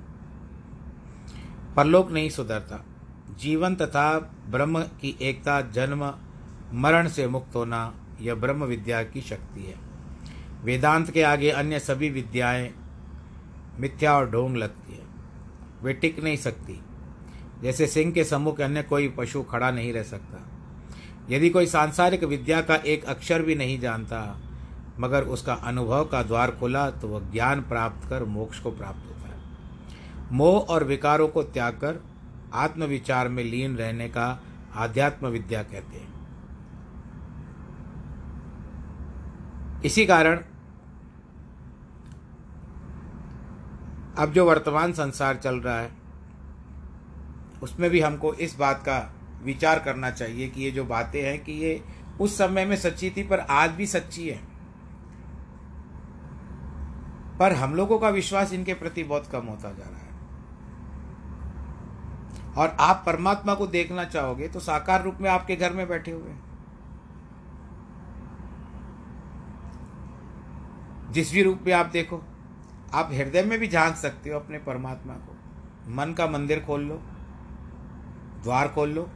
परलोक 1.75 2.11
नहीं 2.11 2.29
सुधरता। 2.29 2.85
जीवन 3.39 3.75
तथा 3.75 4.19
ब्रह्म 4.49 4.83
की 4.83 5.17
एकता, 5.21 5.61
जन्म, 5.61 6.13
मरण 6.73 7.09
से 7.09 7.27
मुक्त 7.27 7.55
होना 7.55 7.93
यह 8.21 8.36
ब्रह्म 8.36 8.63
विद्या 8.63 9.03
की 9.03 9.21
शक्ति 9.21 9.62
है। 9.62 9.75
वेदांत 10.63 11.12
के 11.12 11.24
आगे 11.24 11.50
अन्य 11.50 11.79
सभी 11.79 12.09
विद्याएँ 12.09 12.74
मिथ्या 13.79 14.13
और 14.13 14.29
ढोंग 14.29 14.57
लगती 14.57 14.93
है। 14.93 15.03
वे 15.83 15.93
टिक 15.93 16.24
नहीं 16.24 16.38
सकती। 16.38 16.79
जैसे 17.62 17.88
सिंह 17.88 18.12
के 18.12 18.24
सम्मुख 18.24 18.62
अन्य 18.62 18.83
कोई 18.83 19.07
पशु 19.09 19.43
खड़ा 19.43 19.71
नहीं 19.71 19.93
रह 19.93 20.03
सकता। 20.03 20.43
यदि 21.29 21.50
कोई 21.50 21.65
सांसारिक 21.65 22.24
विद्या 22.24 22.62
का 22.62 22.75
एक 22.75 23.05
अक्षर 23.05 23.41
भी 23.41 23.55
नहीं 23.55 23.79
जानता, 23.79 24.41
मगर 25.00 25.24
उसका 25.24 25.53
अनुभव 25.53 26.05
का 26.05 26.24
द्वार 26.24 26.51
खुला 26.51 26.89
तो 26.91 27.07
वह 27.07 27.31
ज्ञान 27.31 27.62
प्राप्त 27.62 28.09
कर 28.09 28.24
मोक्ष 28.24 28.59
को 28.59 28.71
प्राप्त 28.71 29.07
होता 29.07 29.29
है। 29.29 29.41
मोह 30.31 30.62
और 30.62 30.83
विकारों 30.83 31.27
को 31.27 31.43
त्याग 31.43 31.74
कर 31.74 32.03
आत्मविचार 32.53 33.29
में 33.29 33.43
लीन 33.43 33.77
रहने 33.77 34.07
का 34.07 34.43
आध्यात्म 34.75 35.27
विद्या 35.27 35.63
कहते 35.63 35.97
हैं। 35.97 36.06
इसी 39.86 40.05
कारण 40.05 40.39
अब 44.17 44.31
जो 44.34 44.46
वर्तमान 44.46 44.93
संसार 44.93 45.36
चल 45.36 45.55
रहा 45.55 45.79
है, 45.79 45.91
उसमें 47.63 47.89
भी 47.89 48.00
हमको 48.00 48.34
इस 48.34 48.57
बात 48.60 48.81
का 48.81 49.13
विचार 49.43 49.79
करना 49.79 50.12
चाहिए 50.12 50.50
कि 50.50 50.62
ये 50.62 50.72
जो 50.72 50.84
बातें 50.86 51.22
हैं 51.24 51.43
कि 51.43 51.51
ये 51.51 51.84
उस 52.22 52.38
समय 52.38 52.65
में 52.65 52.75
सच्ची 52.75 53.10
थी, 53.10 53.24
पर 53.24 53.39
आज 53.39 53.69
भी 53.69 53.86
सच्ची 53.88 54.29
है। 54.29 54.39
पर 57.39 57.53
हम 57.53 57.75
लोगों 57.75 58.00
का 58.00 58.10
विश्वास 58.10 58.53
इनके 58.53 58.74
प्रति 58.74 59.03
बहुत 59.03 59.27
कम 59.31 59.46
होता 59.46 59.72
जा 59.72 59.89
रहा 59.89 60.00
है। 60.00 60.05
और 62.57 62.77
आप 62.79 63.03
परमात्मा 63.05 63.53
को 63.53 63.67
देखना 63.67 64.03
चाहोगे 64.03 64.48
तो 64.48 64.60
साकार 64.60 65.03
रूप 65.03 65.17
में 65.22 65.29
आपके 65.29 65.55
घर 65.55 65.74
में 65.74 65.88
बैठे 65.89 66.12
हुए 66.12 66.31
जिस 71.17 71.31
भी 71.33 71.43
रूप 71.43 71.59
में 71.65 71.74
आप 71.74 71.86
देखो, 71.86 72.21
आप 72.93 73.09
हृदय 73.13 73.43
में 73.43 73.57
भी 73.59 73.67
झाँक 73.67 73.95
सकते 73.95 74.29
हो 74.29 74.39
अपने 74.39 74.57
परमात्मा 74.57 75.13
को। 75.13 75.36
मन 75.91 76.13
का 76.13 76.27
मंदिर 76.27 76.59
खोल 76.59 76.81
लो, 76.81 76.95
द्वार 78.43 78.67
खोल 78.67 78.89
लो। 78.89 79.09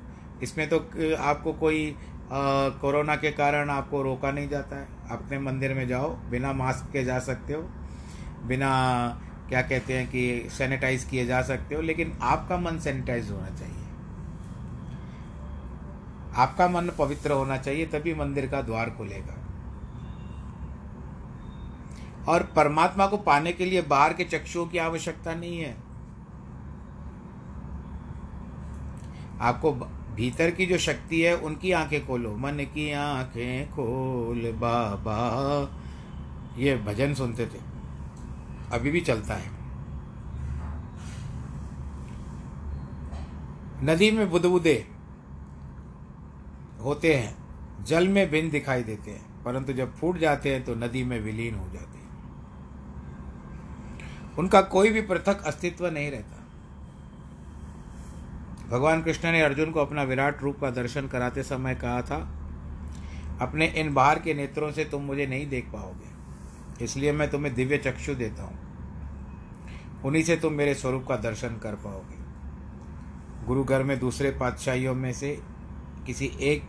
इसमें 0.43 0.67
तो 0.69 0.77
आपको 1.19 1.53
कोई 1.53 1.95
कोरोना 2.31 3.15
के 3.15 3.31
कारण 3.31 3.69
आपको 3.69 4.01
रोका 4.01 4.31
नहीं 4.31 4.49
जाता 4.49 4.75
है। 4.75 4.87
अपने 5.11 5.39
मंदिर 5.39 5.73
में 5.73 5.87
जाओ, 5.87 6.09
बिना 6.29 6.53
मास्क 6.53 6.91
के 6.93 7.03
जा 7.03 7.19
सकते 7.19 7.53
हो, 7.53 7.61
बिना, 8.43 8.71
क्या 9.49 9.61
कहते 9.61 9.97
हैं 9.97 10.07
कि 10.07 10.49
सैनिटाइज 10.49 11.03
किए 11.03 11.25
जा 11.25 11.41
सकते 11.41 11.75
हो, 11.75 11.81
लेकिन 11.81 12.17
आपका 12.21 12.57
मन 12.57 12.79
सैनिटाइज 12.79 13.29
होना 13.31 13.49
चाहिए। 13.49 13.75
आपका 16.35 16.67
मन 16.67 16.89
पवित्र 16.99 17.31
होना 17.31 17.57
चाहिए, 17.57 17.85
तभी 17.85 18.13
मंदिर 18.13 18.47
का 18.47 18.61
द्वार 18.61 18.89
खुलेगा। 18.89 19.37
और 22.27 22.43
परमात्मा 22.43 23.07
को 23.07 23.17
पाने 23.17 23.53
के 23.53 23.65
लिए 23.65 23.81
बाहर 23.81 24.13
के 24.13 24.23
चक्षुओं 24.23 24.67
की 24.67 24.77
आवश्यकता 24.77 25.33
नहीं 25.33 25.59
है। 25.59 25.77
आपको 29.41 29.71
भीतर 30.15 30.51
की 30.51 30.65
जो 30.65 30.77
शक्ति 30.77 31.21
है, 31.21 31.37
उनकी 31.37 31.71
आँखें 31.71 32.07
खोलो। 32.07 32.35
मन 32.35 32.51
की 32.51 32.91
आँखें 32.91 33.69
खोल, 33.69 34.51
बाबा। 34.51 35.81
ये 36.57 36.77
भजन 36.77 37.13
सुनते 37.13 37.45
थे। 37.45 37.71
अभी 38.71 38.91
भी 38.91 39.01
चलता 39.01 39.33
है। 39.33 39.61
नदी 43.83 44.11
में 44.11 44.29
बुदबुदे 44.29 44.87
होते 46.83 47.15
हैं। 47.15 47.37
जल 47.83 48.07
में 48.07 48.31
बिन 48.31 48.49
दिखाई 48.49 48.83
देते 48.83 49.11
हैं। 49.11 49.43
परंतु 49.43 49.73
जब 49.73 49.95
फूट 49.95 50.17
जाते 50.17 50.53
हैं 50.53 50.63
तो 50.63 50.75
नदी 50.75 51.03
में 51.03 51.19
विलीन 51.19 51.55
हो 51.55 51.65
जाते 51.65 51.85
हैं। 51.85 51.90
उनका 54.37 54.61
कोई 54.61 54.89
भी 54.89 55.01
पृथक 55.01 55.43
अस्तित्व 55.45 55.87
नहीं 55.87 56.11
रहता। 56.11 56.37
भगवान 58.69 59.01
कृष्ण 59.03 59.31
ने 59.31 59.41
अर्जुन 59.41 59.71
को 59.71 59.79
अपना 59.79 60.03
विराट 60.03 60.41
रूप 60.43 60.59
का 60.59 60.69
दर्शन 60.71 61.07
कराते 61.07 61.43
समय 61.43 61.75
कहा 61.75 62.01
था, 62.01 62.17
अपने 63.41 63.65
इन 63.77 63.93
बाहर 63.93 64.19
के 64.19 64.33
नेत्रों 64.33 64.71
से 64.71 64.85
तुम 64.85 65.01
मुझे 65.01 65.25
नहीं 65.27 65.47
देख 65.49 65.65
पाओगे, 65.65 66.83
इसलिए 66.83 67.11
मैं 67.11 67.29
तुम्हें 67.29 67.53
दिव्य 67.55 67.77
चक्षु 67.77 68.15
देता 68.15 68.43
हूँ। 68.43 68.59
उन्हीं 70.05 70.23
से 70.23 70.35
तुम 70.35 70.53
मेरे 70.53 70.73
स्वरूप 70.75 71.05
का 71.07 71.15
दर्शन 71.19 71.57
कर 71.57 71.75
पाओगे। 71.75 72.19
गुरु 73.45 73.63
घर 73.63 73.83
में 73.83 73.97
दूसरे 73.99 74.31
पातशाहियों 74.31 74.93
में 74.95 75.11
से 75.13 75.37
किसी 76.05 76.31
एक 76.41 76.63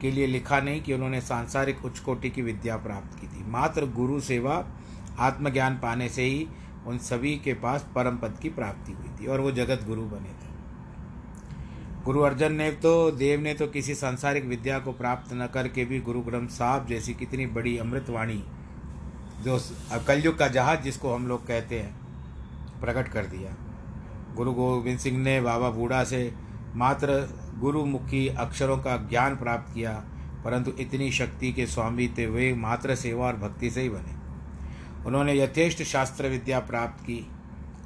के 0.00 0.10
लिए 0.10 0.26
लिखा 0.26 0.60
नहीं 0.60 0.80
कि 0.82 0.92
उन्होंने 0.94 1.20
सांसारिक 1.20 1.84
उच्च 1.84 1.98
कोटि 1.98 2.30
की 2.30 2.42
विद्या 2.42 2.76
प्राप्त 2.76 3.18
की 3.20 3.26
थी। 3.26 3.44
मात्र 3.50 3.86
गुरु 3.86 4.20
सेवा, 4.20 4.64
आत्मज्ञान 5.18 5.78
पाने 5.78 6.08
से 6.08 6.22
ही 6.22 6.46
उन 6.86 6.98
सभी 6.98 7.34
के 7.36 7.52
पास 7.54 7.86
परम 7.94 8.16
पद 8.16 8.38
की 8.42 8.48
प्राप्ति 8.50 8.92
हुई 8.92 9.08
थी 9.18 9.26
और 9.26 9.40
वो 9.40 9.50
जगत 9.52 9.84
गुरु 9.86 10.02
बने 10.02 10.28
थे। 10.30 10.50
गुरु 12.04 12.20
अर्जन 12.20 12.52
ने 12.52 12.70
तो 12.72 13.10
देव 13.10 13.40
ने 13.40 13.54
तो 13.54 13.66
किसी 13.66 13.94
सांसारिक 13.94 14.44
विद्या 14.44 14.78
को 14.78 14.92
प्राप्त 14.92 15.32
न 15.32 15.46
करके 15.46 15.84
भी 15.84 16.00
गुरु 16.00 16.20
ग्रंथ 16.20 16.48
साहब 16.48 16.86
जैसी 16.86 17.14
कितनी 17.14 17.46
बड़ी 17.48 17.76
अमृतवाणी 17.78 18.42
जो 19.44 19.58
कलयुग 20.06 20.38
का 20.38 20.48
जहाज़ 20.48 20.80
जिसको 20.80 21.14
हम 21.14 21.26
लोग 21.26 21.46
कहते 21.46 21.78
हैं, 21.80 21.94
प्रकट 22.80 23.08
कर 23.08 23.26
दिया। 23.26 23.54
गुरु 24.34 24.52
गोविंद 24.52 24.98
सिंह 24.98 25.18
ने 25.18 25.40
बाबा 25.40 25.70
बूढ़ा 25.70 26.02
से 26.04 26.32
मात्र 26.74 27.18
गुरुमुखी 27.58 28.26
अक्षरों 28.28 28.76
का 28.78 28.96
ज्ञान 29.08 29.36
प्राप्त 29.36 29.72
किया, 29.74 29.92
परंतु 30.44 30.72
इतनी 30.80 31.10
शक्ति 31.12 31.52
के 31.52 31.66
स्वामी 31.66 32.08
थे, 32.08 32.26
वे 32.26 32.52
मात्र 32.54 32.94
सेवा 32.94 33.26
और 33.26 33.36
भक्ति 33.36 33.70
से 33.70 33.82
ही 33.82 33.88
बने। 33.88 34.21
उन्होंने 35.06 35.34
यथेष्ट 35.34 35.82
शास्त्र 35.82 36.28
विद्या 36.28 36.58
प्राप्त 36.60 37.04
की। 37.04 37.26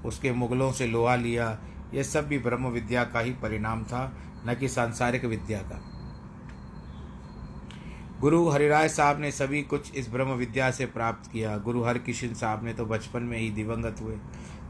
उसके 0.04 0.32
मुगलों 0.32 0.72
से 0.72 0.86
लोहा 0.86 1.14
लिया। 1.16 1.58
यह 1.94 2.02
सब 2.02 2.26
भी 2.28 2.38
ब्रह्म 2.38 2.68
विद्या 2.68 3.04
का 3.04 3.20
ही 3.20 3.30
परिणाम 3.32 3.84
था, 3.84 4.12
न 4.46 4.54
कि 4.54 4.68
सांसारिक 4.68 5.24
विद्या 5.24 5.58
का। 5.62 5.82
गुरु 8.20 8.48
हरिराय 8.48 8.88
साहब 8.88 9.20
ने 9.20 9.30
सभी 9.30 9.62
कुछ 9.62 9.94
इस 9.94 10.08
ब्रह्म 10.10 10.32
विद्या 10.32 10.70
से 10.70 10.86
प्राप्त 10.86 11.30
किया। 11.32 11.56
गुरु 11.58 11.82
हरकिशन 11.82 12.34
साहब 12.34 12.64
ने 12.64 12.72
तो 12.74 12.84
बचपन 12.84 13.22
में 13.22 13.38
ही 13.38 13.50
दिवंगत 13.50 14.00
हुए, 14.00 14.14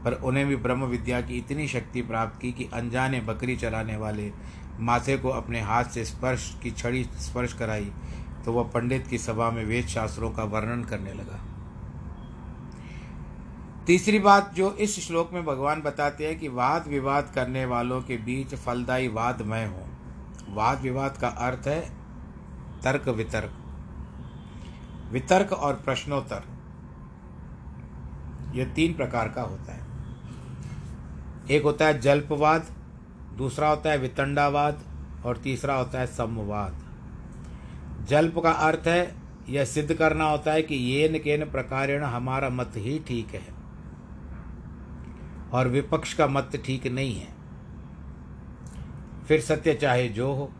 पर 0.03 0.13
उन्हें 0.13 0.45
भी 0.47 0.55
ब्रह्म 0.55 0.85
विद्या 0.85 1.21
की 1.21 1.37
इतनी 1.37 1.67
शक्ति 1.67 2.01
प्राप्त 2.01 2.41
की 2.41 2.51
कि 2.51 2.69
अनजाने 2.73 3.21
बकरी 3.21 3.55
चलाने 3.55 3.97
वाले 3.97 4.31
माथे 4.79 5.17
को 5.17 5.29
अपने 5.29 5.61
हाथ 5.61 5.83
से 5.83 6.05
स्पर्श 6.05 6.53
की 6.63 6.71
छड़ी 6.71 7.03
स्पर्श 7.03 7.53
कराई 7.53 7.91
तो 8.45 8.53
वह 8.53 8.63
पंडित 8.63 9.07
की 9.07 9.17
सभा 9.17 9.49
में 9.51 9.63
वेद 9.65 9.87
शास्त्रों 9.87 10.31
का 10.31 10.43
वर्णन 10.45 10.83
करने 10.83 11.13
लगा। 11.13 11.39
तीसरी 13.87 14.19
बात 14.19 14.53
जो 14.53 14.71
इस 14.71 15.07
श्लोक 15.07 15.29
में 15.33 15.45
भगवान 15.45 15.81
बताते 15.81 16.27
हैं 16.27 16.39
कि 16.39 16.47
वाद 16.47 16.87
विवाद 16.87 17.31
करने 17.35 17.65
वालों 17.65 18.01
के 18.01 18.17
बीच 18.17 18.55
फलदायी 18.55 19.07
वाद 19.07 19.41
मैं 19.41 19.67
हूँ। 19.67 20.55
वाद 20.55 20.81
विवाद 20.81 21.17
का 21.17 21.27
अर्थ 21.27 21.67
है 21.67 21.79
तर्क 22.83 23.07
वितर्क। 23.09 23.53
वितर्क 25.11 25.53
और 25.53 25.73
प्रश्नोत्तर। 25.73 26.43
यह 28.55 28.73
तीन 28.73 28.93
प्रकार 28.93 29.29
का 29.29 29.41
होता 29.41 29.73
है। 29.73 29.85
एक 31.51 31.63
होता 31.63 31.85
है 31.85 31.99
जल्पवाद, 31.99 32.67
दूसरा 33.37 33.69
होता 33.69 33.91
है 33.91 33.97
वितंडावाद 33.97 34.83
और 35.25 35.37
तीसरा 35.37 35.75
होता 35.75 35.99
है 35.99 36.07
समवाद। 36.07 36.83
जल्प 38.09 38.39
का 38.39 38.51
अर्थ 38.51 38.87
है 38.87 39.15
यह 39.49 39.65
सिद्ध 39.65 39.93
करना 39.93 40.25
होता 40.25 40.51
है 40.51 40.61
कि 40.61 40.75
ये 40.75 41.09
न 41.09 41.19
केन 41.19 41.45
प्रकारेण 41.45 42.03
हमारा 42.03 42.49
मत 42.49 42.73
ही 42.75 42.99
ठीक 42.99 43.27
है। 43.27 43.56
और 45.53 45.67
विपक्ष 45.67 46.13
का 46.13 46.27
मत 46.27 46.61
ठीक 46.65 46.87
नहीं 46.87 47.15
है। 47.15 47.37
फिर 49.27 49.41
सत्य 49.41 49.73
चाहे 49.73 50.09
जो 50.09 50.33
हो, 50.33 50.51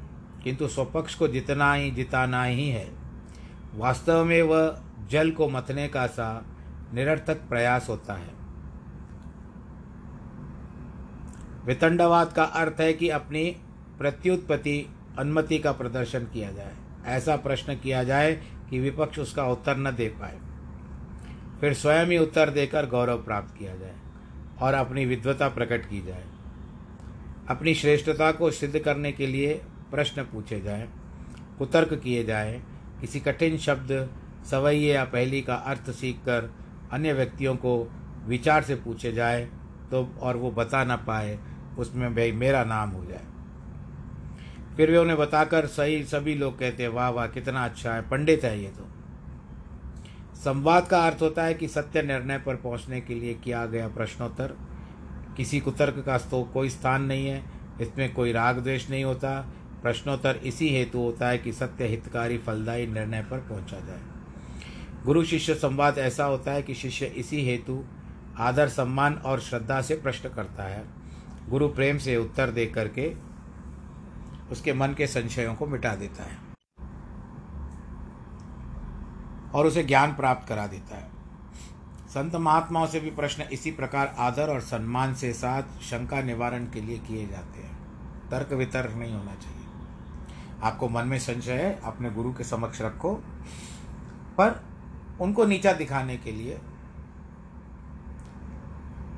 किंतु 0.43 0.67
स्वपक्ष 0.67 1.15
को 1.15 1.27
जितना 1.27 1.73
ही 1.73 1.91
जिताना 1.91 2.43
ही 2.43 2.69
है। 2.69 2.91
वास्तव 3.75 4.25
में 4.25 4.41
वह 4.41 4.81
जल 5.09 5.31
को 5.31 5.49
मतने 5.49 5.87
का 5.87 6.07
सा 6.07 6.45
निरर्थक 6.93 7.35
प्रयास 7.35 7.89
होता 7.89 8.13
है। 8.13 8.37
वितंडवाद 11.65 12.33
का 12.33 12.43
अर्थ 12.43 12.81
है 12.81 12.93
कि 12.93 13.09
अपनी 13.09 13.57
प्रत्युत्पत्ति, 13.97 14.89
अनुमति 15.19 15.59
का 15.59 15.71
प्रदर्शन 15.71 16.19
किया 16.19 16.51
जाए। 16.51 16.75
ऐसा 17.05 17.35
प्रश्न 17.35 17.75
किया 17.75 18.03
जाए 18.03 18.33
कि 18.69 18.79
विपक्ष 18.79 19.19
उसका 19.19 19.43
उत्तर 19.43 19.77
न 19.77 19.91
दे 19.91 20.07
पाए। 20.07 20.39
फिर 21.61 21.73
स्वयं 21.73 22.05
ही 22.05 22.17
उत्तर 22.17 22.49
देकर 22.49 22.85
गौरव 22.85 23.23
प्राप्त 23.23 23.57
किया 23.57 23.75
जाए। 23.75 23.95
और 24.61 24.73
अपनी 24.73 25.05
विद्वता 25.05 25.47
प्रकट 25.49 25.85
की 25.85 26.01
जाए। 26.01 26.25
अपनी 27.49 27.73
श्रेष्ठता 27.73 28.31
को 28.31 28.51
सिद्ध 28.51 28.79
करने 28.79 29.11
के 29.11 29.27
लिए 29.27 29.53
प्रश्न 29.91 30.23
पूछे 30.23 30.59
जाए 30.61 30.87
कुतर्क 31.59 31.93
किए 31.93 32.23
जाए। 32.23 32.61
किसी 33.01 33.19
कठिन 33.19 33.57
शब्द, 33.57 34.09
सवैये 34.45 34.93
या 34.93 35.03
पहली 35.05 35.41
का 35.41 35.55
अर्थ 35.55 35.91
सीखकर 35.91 36.51
अन्य 36.91 37.13
व्यक्तियों 37.13 37.55
को 37.55 37.77
विचार 38.27 38.63
से 38.63 38.75
पूछे 38.75 39.11
जाए 39.11 39.45
तो 39.91 40.03
और 40.21 40.37
वो 40.37 40.51
बता 40.51 40.83
ना 40.83 40.95
पाए, 40.95 41.37
उसमें 41.77 42.15
भाई 42.15 42.31
मेरा 42.31 42.63
नाम 42.63 42.89
हो 42.89 43.05
जाए। 43.05 43.25
फिर 44.77 44.91
वे 44.91 44.97
उन्हें 44.97 45.17
बताकर 45.17 45.65
सही, 45.65 46.03
सभी 46.03 46.35
लोग 46.35 46.59
कहते 46.59 46.83
हैं, 46.83 46.89
वाह 46.89 47.09
वाह, 47.09 47.27
कितना 47.27 47.65
अच्छा 47.65 47.93
है, 47.93 48.01
पंडित 48.09 48.43
है 48.43 48.59
ये 48.61 48.69
तो। 48.69 48.87
संवाद 50.37 50.87
का 50.87 51.05
अर्थ 51.07 51.21
होता 51.21 51.43
है 51.43 51.53
कि 51.53 51.67
सत्य 51.67 52.01
निर्णय 52.01 52.37
पर 52.37 52.55
पहुँचने 52.55 53.01
के 53.01 53.15
लिए 53.15 53.33
किया 53.33 53.65
गया 53.65 53.87
प्रश्नोत्तर। 53.87 54.55
किसी 55.37 55.59
कुतर्क 55.59 56.03
का 56.05 56.17
तो 56.17 56.43
कोई 56.43 56.69
स्थान 56.69 57.03
नहीं 57.03 57.27
है, 57.27 57.43
इसमें 57.81 58.13
कोई 58.13 58.31
राग 58.31 58.59
द्वेष 58.59 58.89
नहीं 58.89 59.03
होता। 59.03 59.39
प्रश्नोत्तर 59.81 60.39
इसी 60.43 60.69
हेतु 60.69 60.99
होता 60.99 61.27
है 61.27 61.37
कि 61.37 61.53
सत्य 61.53 61.87
हितकारी 61.87 62.37
फलदायी 62.37 62.87
निर्णय 62.87 63.21
पर 63.21 63.39
पहुँचा 63.39 63.79
जाए। 63.79 63.99
गुरु 65.05 65.23
शिष्य 65.23 65.55
संवाद 65.55 65.97
ऐसा 65.97 66.25
होता 66.25 66.51
है 66.51 66.61
कि 66.61 66.73
शिष्य 66.73 67.05
इसी 67.05 67.43
हेतु 67.45 67.83
आदर, 68.37 68.67
सम्मान 68.67 69.13
और 69.15 69.39
श्रद्धा 69.39 69.81
से 69.81 69.95
प्रश्न 69.95 70.29
करता 70.29 70.63
है। 70.63 70.83
गुरु 71.49 71.67
प्रेम 71.67 71.97
से 71.97 72.17
उत्तर 72.17 72.51
दे 72.51 72.65
करके 72.65 73.13
उसके 74.51 74.73
मन 74.73 74.93
के 74.97 75.07
संशयों 75.07 75.55
को 75.55 75.65
मिटा 75.67 75.95
देता 75.95 76.23
है। 76.23 76.46
और 79.57 79.67
उसे 79.67 79.83
ज्ञान 79.83 80.15
प्राप्त 80.15 80.47
करा 80.47 80.67
देता 80.67 80.95
है। 80.95 81.09
संत 82.09 82.35
महात्माओं 82.35 82.87
से 82.87 82.99
भी 82.99 83.09
प्रश्न 83.09 83.43
इसी 83.43 83.71
प्रकार 83.71 84.15
आदर 84.17 84.49
और 84.49 84.61
सम्मान 84.61 85.13
से 85.13 85.33
साथ 85.33 85.63
शंका 85.63 86.21
निवारण 86.21 86.65
के 86.65 86.81
लिए 86.81 86.97
किए 86.97 87.27
जाते 87.27 87.59
हैं। 87.59 87.77
तर्क 88.29 88.53
वितर्क 88.53 88.95
नहीं 88.95 89.13
होना 89.13 89.35
चाहिए। 89.35 89.65
आपको 90.63 90.89
मन 90.89 91.07
में 91.07 91.19
संशय 91.19 91.53
है, 91.53 91.81
अपने 91.83 92.09
गुरु 92.09 92.33
के 92.33 92.43
समक्ष 92.43 92.81
रखो। 92.81 93.15
पर 94.37 94.63
उनको 95.21 95.45
नीचा 95.45 95.73
दिखाने 95.73 96.17
के 96.17 96.31
लिए 96.31 96.61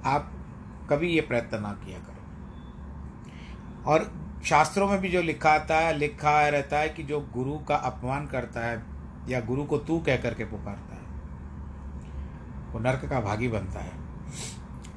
आप 0.05 0.33
कभी 0.89 1.09
ये 1.09 1.21
प्रयत्न 1.21 1.61
ना 1.61 1.71
किया 1.71 1.99
करो। 1.99 2.19
और 3.91 4.11
शास्त्रों 4.45 4.87
में 4.87 5.01
भी 5.01 5.09
जो 5.09 5.21
लिखा 5.21 5.49
आता 5.49 5.75
है, 5.75 5.97
लिखा 5.97 6.49
रहता 6.49 6.77
है 6.77 6.89
कि 6.89 7.03
जो 7.03 7.21
गुरु 7.21 7.59
का 7.59 7.75
अपमान 7.75 8.27
करता 8.27 8.59
है 8.59 8.98
या 9.27 9.41
गुरु 9.41 9.63
को 9.63 9.77
तू 9.77 9.99
कह 9.99 10.17
करके 10.17 10.45
पुकारता 10.45 10.93
है। 10.95 10.99
वो 12.71 12.79
नरक 12.79 13.05
का 13.05 13.21
भागी 13.21 13.47
बनता 13.47 13.79
है। 13.79 13.91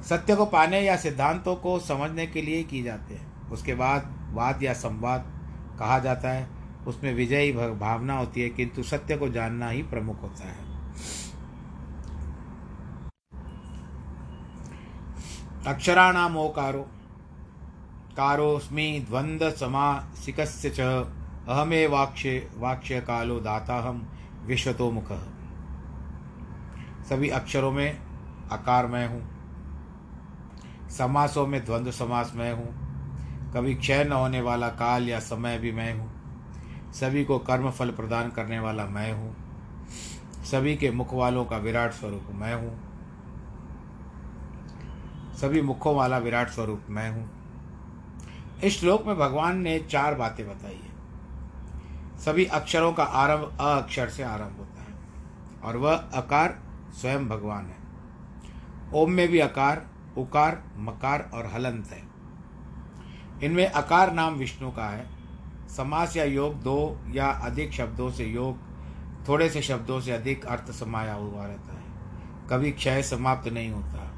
सत्य 0.03 0.35
को 0.35 0.45
पाने 0.45 0.81
या 0.81 0.95
सिद्धांतों 0.95 1.55
को 1.55 1.79
समझने 1.79 2.27
के 2.27 2.41
लिए 2.41 2.63
की 2.63 2.83
जाते 2.83 3.13
हैं। 3.13 3.49
उसके 3.49 3.75
बाद 3.75 4.29
वाद 4.33 4.63
या 4.63 4.73
संवाद 4.73 5.25
कहा 5.79 5.99
जाता 5.99 6.29
है। 6.29 6.49
उसमें 6.87 7.13
विजयी 7.13 7.53
भावना 7.53 8.17
होती 8.17 8.41
है, 8.41 8.49
किंतु 8.49 8.83
सत्य 8.83 9.17
को 9.17 9.29
जानना 9.29 9.69
ही 9.69 9.83
प्रमुख 9.83 10.21
होता 10.21 10.43
है। 10.43 10.73
अक्षराणाम 15.67 16.37
ओकारो 16.37 16.81
कारोस्मी 18.17 18.99
द्वंद्व 18.99 19.51
समासिकस्य 19.51 20.69
च। 20.69 20.79
अहमे 21.49 21.87
वाक्ष्य 21.87 22.51
वाक्ष्य 22.57 23.01
कालो 23.01 23.39
दाता 23.39 23.75
हम 23.75 24.07
विश्वतो 24.45 24.91
मुख। 24.91 25.11
सभी 27.09 27.29
अक्षरों 27.29 27.71
में 27.71 27.97
आकार 28.51 28.87
मैं 28.87 29.07
हूँ। 29.07 29.29
समासों 30.89 31.47
में 31.47 31.65
द्वंद्व 31.65 31.91
समास 31.91 32.31
मैं 32.35 32.53
हूँ। 32.53 32.67
कभी 33.53 33.75
क्षय 33.75 34.03
न 34.03 34.11
होने 34.11 34.41
वाला 34.41 34.67
काल 34.67 35.09
या 35.09 35.19
समय 35.19 35.57
भी 35.57 35.71
मैं 35.71 35.93
हूँ। 35.93 36.11
सभी 36.93 37.23
को 37.23 37.39
कर्म 37.39 37.71
फल 37.71 37.91
प्रदान 37.91 38.29
करने 38.29 38.59
वाला 38.59 38.85
मैं 38.85 39.13
हूँ। 39.13 39.35
सभी 40.45 40.77
के 40.77 40.91
मुख 40.91 41.13
वालों 41.13 41.45
का 41.45 41.57
विराट 41.57 41.91
स्वरूप 41.91 42.23
मैं 42.31 42.55
हूँ। 42.55 42.93
सभी 45.35 45.61
मुखों 45.61 45.95
वाला 45.95 46.17
विराट 46.17 46.49
स्वरूप 46.49 46.81
मैं 46.89 47.11
हूँ। 47.11 47.29
इस 48.63 48.79
श्लोक 48.79 49.05
में 49.07 49.17
भगवान 49.17 49.57
ने 49.57 49.79
चार 49.79 50.15
बातें 50.15 50.49
बताई 50.49 50.75
है। 50.75 50.92
सभी 52.25 52.45
अक्षरों 52.45 52.93
का 52.93 53.03
आरंभ 53.03 53.57
अ 53.61 53.77
अक्षर 53.81 54.09
से 54.09 54.23
आरंभ 54.23 54.57
होता 54.57 54.81
है। 54.81 54.93
और 55.63 55.77
वह 55.77 55.95
अकार 55.95 56.59
स्वयं 57.01 57.29
भगवान 57.29 57.65
है। 57.65 57.75
ओम 58.93 59.11
में 59.11 59.27
भी 59.27 59.39
अकार, 59.39 59.87
उकार, 60.17 60.63
मकार 60.77 61.31
और 61.33 61.45
हलंत 61.45 61.87
है। 61.91 62.03
इनमें 63.43 63.67
अकार 63.67 64.13
नाम 64.13 64.33
विष्णु 64.33 64.71
का 64.71 64.89
है। 64.89 65.09
समास 65.77 66.17
या 66.17 66.23
योग 66.23 66.53
दो 66.53 66.99
या 67.07 67.27
अधिक 67.27 67.71
शब्दों 67.71 68.11
से 68.11 68.25
योग, 68.25 68.57
थोड़े 69.27 69.49
से 69.49 69.61
शब्दों 69.61 70.01
से 70.01 70.11
अधिक 70.11 70.45
अर्थ 70.45 70.71
समाया 70.71 71.13
हुआ 71.13 71.45
रहता 71.45 71.73
है। 71.73 71.83
कभी 72.49 72.71
क्षय 72.71 73.03
समाप्त 73.03 73.47
नहीं 73.47 73.69
होता। 73.69 74.11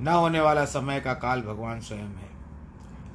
न 0.00 0.08
होने 0.08 0.40
वाला 0.40 0.64
समय 0.64 1.00
का 1.00 1.14
काल 1.14 1.40
भगवान 1.40 1.80
स्वयं 1.80 2.00
है। 2.00 2.30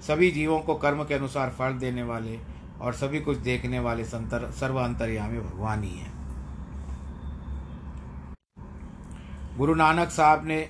सभी 0.02 0.32
जीवों 0.32 0.60
को 0.60 0.76
कर्म 0.76 1.04
के 1.04 1.14
अनुसार 1.14 1.50
फल 1.50 1.74
देने 1.74 2.04
वाले 2.04 2.51
और 2.82 2.94
सभी 2.94 3.20
कुछ 3.20 3.38
देखने 3.38 3.80
वाले 3.80 4.06
संतर 4.06 4.52
सर्व 4.52 4.80
अंतर्यामी 4.80 5.40
भगवान 5.40 5.84
ही 5.84 5.90
हैं। 5.90 6.12
गुरु 9.58 9.76
नानक 9.76 10.10
साहब 10.10 10.46
ने 10.46 10.70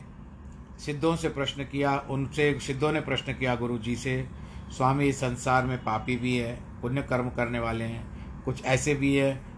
सिद्धों 0.85 1.15
से 1.15 1.29
प्रश्न 1.29 1.63
किया, 1.63 1.97
उनसे 1.97 2.59
सिद्धों 2.59 2.91
ने 2.91 3.01
प्रश्न 3.01 3.33
किया 3.33 3.55
गुरु 3.55 3.77
जी 3.77 3.95
से, 3.95 4.27
स्वामी 4.77 5.05
इस 5.05 5.17
संसार 5.17 5.65
में 5.65 5.83
पापी 5.83 6.15
भी 6.15 6.37
है, 6.37 6.59
पुण्य 6.81 7.01
कर्म 7.01 7.29
करने 7.29 7.59
वाले 7.59 7.83
हैं, 7.83 8.03
कुछ 8.43 8.65
ऐसे 8.65 8.95
भी 8.95 9.15
हैं 9.15 9.51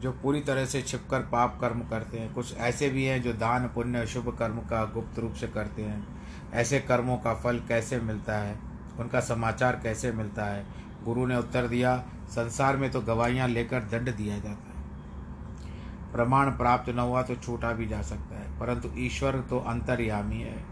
जो 0.00 0.12
पूरी 0.12 0.40
तरह 0.40 0.64
से 0.64 0.82
छिपकर 0.82 1.20
पाप 1.20 1.58
कर्म 1.60 1.80
करते 1.80 2.18
हैं, 2.18 2.32
कुछ 2.34 2.56
ऐसे 2.56 2.88
भी 2.88 3.04
हैं 3.04 3.22
जो 3.22 3.32
दान, 3.32 3.66
पुण्य, 3.66 4.06
शुभ 4.06 4.36
कर्म 4.38 4.56
का 4.56 4.84
गुप्त 4.84 5.18
रूप 5.18 5.34
से 5.34 5.46
करते 5.46 5.82
हैं। 5.82 6.06
ऐसे 6.52 6.80
कर्मों 6.80 7.16
का 7.16 7.34
फल 7.34 7.58
कैसे 7.68 8.00
मिलता 8.00 8.38
है? 8.38 8.58
उनका 8.98 9.20
समाचार 9.20 9.80
कैसे 9.82 10.12
मिलता 10.12 10.44
है? 10.44 10.83
गुरु 11.04 11.26
ने 11.26 11.36
उत्तर 11.36 11.66
दिया, 11.68 11.96
संसार 12.28 12.76
में 12.76 12.90
तो 12.90 13.00
गवाहियाँ 13.00 13.48
लेकर 13.48 13.80
दंड 13.82 14.14
दिया 14.16 14.38
जाता 14.38 14.68
है। 14.68 16.12
प्रमाण 16.12 16.50
प्राप्त 16.50 16.90
न 16.90 16.98
हुआ 16.98 17.22
तो 17.22 17.34
छूटा 17.36 17.72
भी 17.72 17.86
जा 17.86 18.02
सकता 18.02 18.38
है, 18.38 18.58
परंतु 18.60 18.90
ईश्वर 18.98 19.40
तो 19.40 19.58
अंतर्यामी 19.58 20.40
है। 20.40 20.64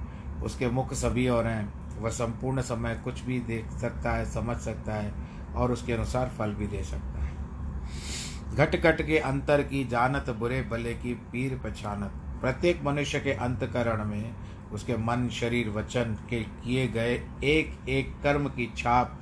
उसके 0.42 0.68
मुख 0.68 0.92
सभी 0.94 1.28
और 1.28 1.46
हैं, 1.46 1.72
वह 2.00 2.10
संपूर्ण 2.10 2.62
समय 2.62 3.00
कुछ 3.04 3.20
भी 3.20 3.38
देख 3.40 3.70
सकता 3.70 4.12
है, 4.12 4.24
समझ 4.24 4.56
सकता 4.56 4.94
है, 4.94 5.12
और 5.54 5.72
उसके 5.72 5.92
अनुसार 5.92 6.28
फल 6.28 6.54
भी 6.54 6.66
दे 6.66 6.82
सकता 6.84 7.22
है। 7.22 7.30
घट 8.54 8.76
घट 8.76 9.02
के 9.02 9.18
अंतर 9.18 9.62
की 9.62 9.84
जानत 9.84 10.30
बुरे 10.30 10.62
भले 10.62 10.94
की 10.94 11.14
पीर 11.32 11.60
पछानत। 11.64 12.12
प्रत्येक 12.40 12.82
मनुष्य 12.84 13.20
के 13.20 13.32
अंतकरण 13.32 14.04
में 14.04 14.34
उसके 14.72 14.96
मन, 14.96 15.28
शरीर, 15.28 15.68
वचन 15.68 16.16
के 16.30 16.40
किए 16.40 16.86
गए 16.88 17.14
एक 17.44 17.88
एक 17.88 18.14
कर्म 18.22 18.48
की 18.48 18.72
छाप 18.76 19.18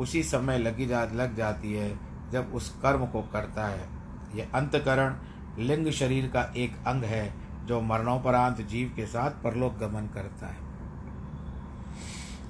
उसी 0.00 0.22
समय 0.22 0.58
लगी 0.58 0.86
जा, 0.86 1.02
लग 1.04 1.36
जाती 1.36 1.72
है 1.72 1.98
जब 2.32 2.54
उस 2.54 2.68
कर्म 2.82 3.06
को 3.06 3.22
करता 3.22 3.66
है। 3.66 3.88
यह 4.34 4.50
अंतकरण 4.54 5.14
लिंग 5.58 5.90
शरीर 5.90 6.26
का 6.26 6.42
एक 6.56 6.76
अंग 6.86 7.04
है, 7.04 7.32
जो 7.66 7.80
मरणोपरांत 7.80 8.60
जीव 8.60 8.92
के 8.96 9.06
साथ 9.06 9.30
परलोक 9.30 9.76
गमन 9.78 10.06
करता 10.14 10.46
है। 10.46 10.68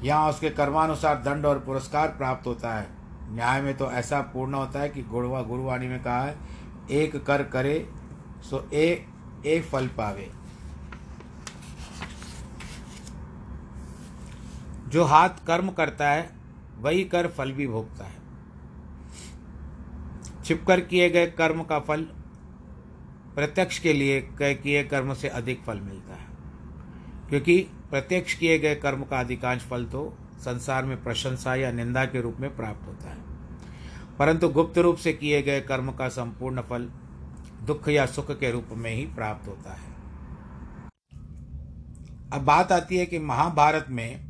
यहाँ 0.02 0.28
उसके 0.28 0.50
कर्मानुसार 0.50 1.16
दंड 1.16 1.46
और 1.46 1.58
पुरस्कार 1.58 2.08
प्राप्त 2.08 2.46
होता 2.46 2.74
है। 2.74 2.88
न्याय 3.30 3.60
में 3.60 3.76
तो 3.76 3.90
ऐसा 3.90 4.20
पूर्ण 4.20 4.54
होता 4.54 4.80
है 4.80 4.88
कि 4.88 5.02
गुरुवा, 5.02 5.42
गुरुवाणी 5.42 5.88
में 5.88 6.02
कहा 6.02 6.22
है, 6.22 6.36
एक 6.90 7.24
कर 7.24 7.42
करे, 7.42 7.88
सो 8.50 8.68
ए 8.72 9.06
एक 9.46 9.64
फल 9.64 9.88
पावे। 9.88 10.30
जो 14.88 15.04
हाथ 15.04 15.44
कर्म 15.46 15.70
करता 15.70 16.08
है 16.08 16.39
वही 16.80 17.04
कर 17.04 17.26
फल 17.28 17.52
भी 17.52 17.66
भोगता 17.66 18.04
है। 18.04 18.20
छिपकर 20.44 20.80
किए 20.80 21.10
गए 21.10 21.26
कर्म 21.26 21.62
का 21.62 21.78
फल 21.78 22.02
प्रत्यक्ष 23.34 23.78
के 23.78 23.92
लिए 23.92 24.28
किए 24.42 24.84
कर्म 24.84 25.14
से 25.14 25.28
अधिक 25.28 25.62
फल 25.62 25.80
मिलता 25.80 26.14
है। 26.14 26.26
क्योंकि 27.28 27.58
प्रत्यक्ष 27.90 28.34
किए 28.34 28.58
गए 28.58 28.74
कर्म 28.74 29.04
का 29.04 29.20
अधिकांश 29.20 29.62
फल 29.62 29.84
तो 29.84 30.18
संसार 30.38 30.84
में 30.84 31.02
प्रशंसा 31.04 31.54
या 31.54 31.72
निंदा 31.72 32.04
के 32.04 32.20
रूप 32.20 32.36
में 32.40 32.56
प्राप्त 32.56 32.86
होता 32.86 33.10
है। 33.10 33.18
परंतु 34.18 34.48
गुप्त 34.48 34.78
रूप 34.78 34.96
से 34.96 35.12
किए 35.12 35.42
गए 35.42 35.60
कर्म 35.60 35.92
का 35.92 36.08
संपूर्ण 36.08 36.60
फल 36.60 36.90
दुख 37.62 37.88
या 37.88 38.06
सुख 38.06 38.30
के 38.30 38.50
रूप 38.50 38.68
में 38.72 38.94
ही 38.94 39.06
प्राप्त 39.06 39.48
होता 39.48 39.72
है। 39.72 39.90
अब 42.32 42.40
बात 42.40 42.72
आती 42.72 42.96
है 42.96 43.06
कि 43.06 43.18
महाभारत 43.18 43.86
में 43.88 44.29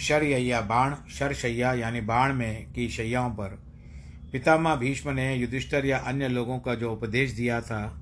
शरय्या 0.00 0.60
बाण 0.60 0.94
शरशैया 1.10 1.72
यानी 1.74 2.00
बाण 2.00 2.32
में 2.34 2.72
की 2.72 2.88
शैयाओं 2.88 3.30
पर। 3.30 3.58
पितामह 4.32 4.74
भीष्म 4.74 5.10
ने 5.10 5.34
युधिष्ठर 5.34 5.86
या 5.86 5.98
अन्य 5.98 6.28
लोगों 6.28 6.58
का 6.58 6.74
जो 6.74 6.92
उपदेश 6.92 7.30
दिया 7.32 7.60
था, 7.60 7.96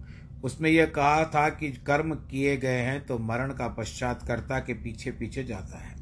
उसमें 0.44 0.70
यह 0.70 0.86
कहा 0.86 1.24
था 1.24 1.48
कि 1.50 1.70
कर्म 1.86 2.14
किए 2.30 2.56
गए 2.56 2.80
हैं 2.80 3.06
तो 3.06 3.18
मरण 3.18 3.52
का 3.52 3.68
पश्चात 3.68 4.22
कर्ता 4.26 4.58
के 4.58 4.74
पीछे 4.74 5.10
पीछे 5.10 5.44
जाता 5.44 5.78
है। 5.78 5.96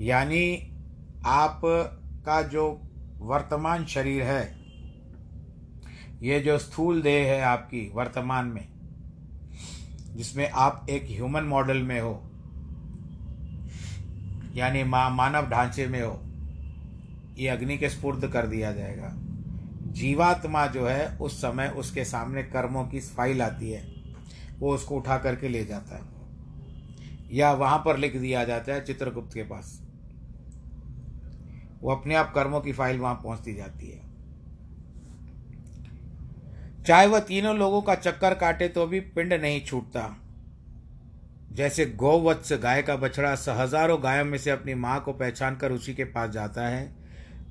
यानी 0.00 0.44
आप 1.26 1.60
का 2.26 2.40
जो 2.42 2.66
वर्तमान 3.18 3.84
शरीर 3.86 4.22
है, 4.22 4.44
ये 6.22 6.40
जो 6.40 6.58
स्थूल 6.58 7.02
देह 7.02 7.26
है 7.26 7.40
आपकी 7.42 7.90
वर्तमान 7.94 8.46
में, 8.46 8.68
जिसमें 10.16 10.48
आप 10.50 10.86
एक 10.90 11.06
ह्यूमन 11.08 11.44
मॉडल 11.44 11.82
में 11.82 12.00
हो 12.00 12.14
यानी 14.54 14.84
मा, 14.84 15.08
मानव 15.08 15.48
ढांचे 15.50 15.86
में 15.86 16.02
हो 16.02 16.20
ये 17.38 17.48
अग्नि 17.48 17.78
के 17.78 17.88
स्फूर्त 17.88 18.26
कर 18.32 18.46
दिया 18.46 18.72
जाएगा। 18.72 19.12
जीवात्मा 19.92 20.66
जो 20.66 20.86
है 20.86 21.16
उस 21.16 21.38
समय 21.38 21.68
उसके 21.68 22.04
सामने 22.04 22.42
कर्मों 22.42 22.84
की 22.84 23.00
फ़ाइल 23.00 23.42
आती 23.42 23.70
है। 23.70 23.94
वो 24.58 24.74
उसको 24.74 24.96
उठा 24.96 25.18
करके 25.18 25.48
ले 25.48 25.64
जाता 25.64 25.96
है। 25.96 26.02
या 27.32 27.52
वहाँ 27.52 27.78
पर 27.78 27.96
लिख 27.96 28.16
दिया 28.16 28.44
जाता 28.44 28.72
है 28.72 28.84
चित्रगुप्त 28.84 29.34
के 29.34 29.42
पास। 29.42 29.82
वो 31.80 31.90
अपने 31.90 32.14
आप 32.14 32.32
कर्मों 32.34 32.60
की 32.60 32.72
फ़ाइल 32.72 32.98
वहाँ 32.98 33.14
पहुँचती 33.14 33.54
जाती 33.54 33.90
है। 33.90 34.04
चाहे 36.84 37.06
वह 37.06 37.20
तीनों 37.20 37.56
लोगों 37.56 37.82
का 37.82 37.94
चक्कर 37.94 38.34
काटे 38.34 38.68
तो 38.68 38.86
भी 38.86 39.00
पिंड 39.00 39.32
नहीं 39.32 39.64
छूटता। 39.64 40.16
जैसे 41.54 41.86
गौवत्स 41.86 42.52
गाय 42.52 42.82
का 42.82 42.96
बछड़ा 42.96 43.30
हज़ारों 43.48 44.02
गायों 44.02 44.24
में 44.24 44.38
से 44.38 44.50
अपनी 44.50 44.74
माँ 44.74 45.00
को 45.00 45.12
पहचान 45.12 45.56
कर 45.56 45.72
उसी 45.72 45.94
के 45.94 46.04
पास 46.04 46.30
जाता 46.30 46.66
है, 46.68 46.90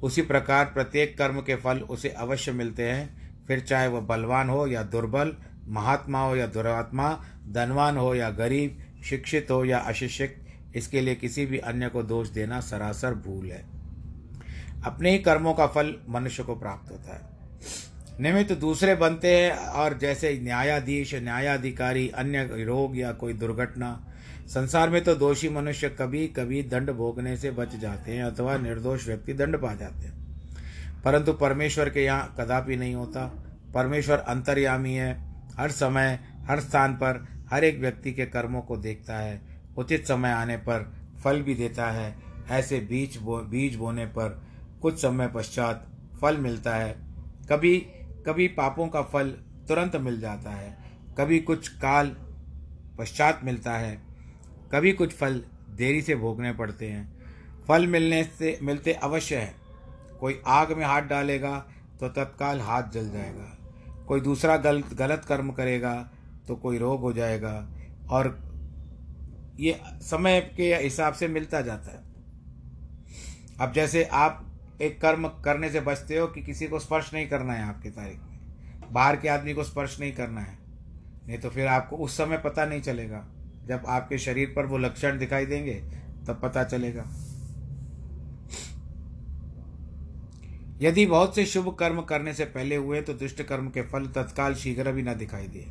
उसी 0.04 0.22
प्रकार 0.22 0.66
प्रत्येक 0.66 1.18
कर्म 1.18 1.42
के 1.42 1.56
फल 1.56 1.80
उसे 1.80 2.10
अवश्य 2.10 2.52
मिलते 2.52 2.90
हैं। 2.92 3.46
फिर 3.48 3.60
चाहे 3.60 3.88
वह 3.88 4.00
बलवान 4.00 4.50
हो 4.50 4.68
या 4.68 4.84
दुर्बल, 4.84 5.36
महात्मा 5.68 6.22
हो 6.22 6.36
या 6.36 6.48
दुरात्मा, 6.48 7.10
धनवान 7.48 7.98
हो 7.98 8.14
या 8.16 8.30
गरीब, 8.30 8.78
शिक्षित 9.04 9.52
हो 9.52 9.64
या 9.66 9.80
अशिक्षित, 9.80 10.36
इसके 10.76 11.02
लिए 11.02 11.16
किसी 11.16 11.46
भी 11.46 11.58
अन्य 11.58 11.90
को 11.90 12.04
दोष 12.04 12.30
देना 12.30 12.60
सरासर 12.62 13.14
भूल 13.16 13.52
है। 13.52 13.66
अपने 14.86 15.12
ही 15.12 15.20
कर्मों 15.20 15.54
का 15.54 15.68
फल 15.68 15.96
मनुष्य 16.10 16.44
को 16.44 16.56
प्राप्त 16.56 16.92
होता 16.92 17.16
है। 17.16 17.33
निमित्त 18.20 18.52
दूसरे 18.54 18.96
बनते 18.96 19.38
हैं 19.38 19.52
और 19.52 19.98
जैसे 19.98 20.40
न्यायाधीश, 20.44 21.16
न्यायाधिकारी, 21.16 22.10
अन्य 22.10 22.44
रोग 22.64 22.98
या 22.98 23.12
कोई 23.12 23.34
दुर्घटना, 23.34 24.08
संसार 24.48 24.90
में 24.90 25.04
तो 25.04 25.16
दोषी 25.16 25.50
मनुष्य 25.50 25.90
कभी 25.90 26.28
कभी 26.28 26.64
दंड 26.64 26.92
भोगने 26.92 27.38
से 27.38 27.52
बच 27.52 27.76
जाते 27.76 28.12
हैं 28.12 28.24
अथवा 28.24 28.58
निर्दोष 28.58 29.08
व्यक्ति 29.08 29.34
दंड 29.34 29.58
पा 29.58 29.74
जाते 29.74 30.08
हैं। 30.08 30.14
परंतु 31.04 31.34
परमेश्वर 31.34 31.90
के 31.90 32.04
यहाँ 32.04 32.36
कदापि 32.40 32.76
नहीं 32.76 32.96
होता। 32.96 33.44
परमेश्वर 33.74 34.18
अंतर्यामी 34.18 34.94
है, 34.94 35.36
हर 35.58 35.72
समय, 35.72 36.20
हर 36.50 36.60
स्थान 36.60 36.94
पर, 36.94 37.28
हर 37.50 37.64
एक 37.64 37.80
व्यक्ति 37.80 38.14
के 38.14 38.26
कर्मों 38.26 38.62
को 38.62 38.78
देखता 38.78 39.18
है, 39.18 39.42
उचित 39.78 40.08
समय 40.08 40.32
आने 40.32 40.58
पर 40.58 40.94
फल 41.24 41.42
भी 41.42 41.56
देता 41.56 41.92
है, 41.92 42.16
ऐसे 42.50 42.80
बीज 42.80 43.18
बो, 43.18 43.38
बीज 43.38 43.76
बोने 43.76 44.06
पर 44.06 44.42
कुछ 44.82 44.98
समय 44.98 45.28
पश्चात 45.28 45.88
फल 46.22 46.38
मिलता 46.38 46.76
है। 46.76 46.96
कभी 47.52 47.86
कभी 48.28 48.48
पापों 48.48 48.88
का 48.88 49.02
फल 49.04 49.30
तुरंत 49.68 49.96
मिल 49.96 50.20
जाता 50.22 50.50
है, 50.50 50.78
कभी 51.18 51.40
कुछ 51.40 51.68
काल 51.78 52.16
पश्चात 53.00 53.42
मिलता 53.44 53.72
है, 53.72 53.96
कभी 54.72 54.92
कुछ 54.92 55.14
फल 55.14 55.44
देरी 55.78 56.02
से 56.02 56.16
भोगने 56.16 56.54
पड़ते 56.54 56.90
हैं। 56.90 57.12
फल 57.68 57.88
मिलने 57.88 58.24
से, 58.24 58.58
मिलते 58.62 58.94
अवश्य 58.94 59.36
है। 59.36 59.54
कोई 60.20 60.42
आग 60.48 60.72
में 60.72 60.86
हाथ 60.86 61.02
डालेगा 61.02 61.58
तो 62.00 62.10
तत्काल 62.10 62.62
हाथ 62.62 62.84
जल 62.84 63.10
जाएगा। 63.10 63.58
कोई 64.08 64.22
दूसरा 64.22 64.58
गलत 64.58 64.94
गलत 64.94 65.26
कर्म 65.28 65.52
करेगा 65.52 65.94
तो 66.48 66.56
कोई 66.56 66.78
रोग 66.78 67.02
हो 67.02 67.14
जाएगा। 67.14 67.56
और 68.10 68.38
ये 69.60 69.80
समय 70.02 70.40
के 70.58 70.74
हिसाब 70.76 71.14
से 71.14 71.28
मिलता 71.28 71.62
जाता 71.62 71.92
है। 71.92 72.02
अब 73.62 73.74
जैसे 73.74 74.04
आप 74.04 74.53
एक 74.82 75.02
कर्म 75.02 75.28
करने 75.46 75.70
से 75.70 75.82
बचते 75.82 76.18
हो 76.18 76.28
कि 76.28 76.42
किसी 76.42 76.68
को 76.68 76.80
स्पर्श 76.80 77.14
नहीं 77.14 77.28
करना 77.30 77.54
है 77.54 77.64
आपकी 77.64 77.90
तारीख 77.90 78.20
में। 78.20 78.94
बाहर 78.94 79.16
के 79.16 79.28
आदमी 79.28 79.54
को 79.54 79.64
स्पर्श 79.64 80.00
नहीं 80.00 80.14
करना 80.14 80.42
है। 80.42 80.58
नहीं 81.28 81.38
तो 81.40 81.50
फिर 81.50 81.68
आपको 81.68 81.98
उस 81.98 82.18
समय 82.18 82.38
पता 82.38 82.66
नहीं 82.66 82.82
चलेगा। 82.82 83.26
जब 83.66 83.84
आपके 83.88 84.18
शरीर 84.18 84.54
पर 84.56 84.66
वो 84.66 84.78
लक्षण 84.78 85.20
दिखाई 85.20 85.46
देंगे, 85.46 85.74
तब 86.28 86.40
पता 86.44 86.64
चलेगा। 86.64 87.04
यदि 90.82 91.06
बहुत 91.06 91.36
से 91.36 91.46
शुभ 91.46 91.76
कर्म 91.76 92.02
करने 92.02 92.34
से 92.34 92.46
पहले 92.46 92.76
हुए 92.76 93.02
तो 93.02 93.14
दुष्ट 93.14 93.42
कर्म 93.42 93.70
के 93.70 93.82
फल 93.82 94.08
तत्काल 94.08 94.56
शीघ्र 94.56 94.92
भी 94.92 95.04
न 95.04 95.14
दिखाई 95.16 95.48
दिए, 95.48 95.68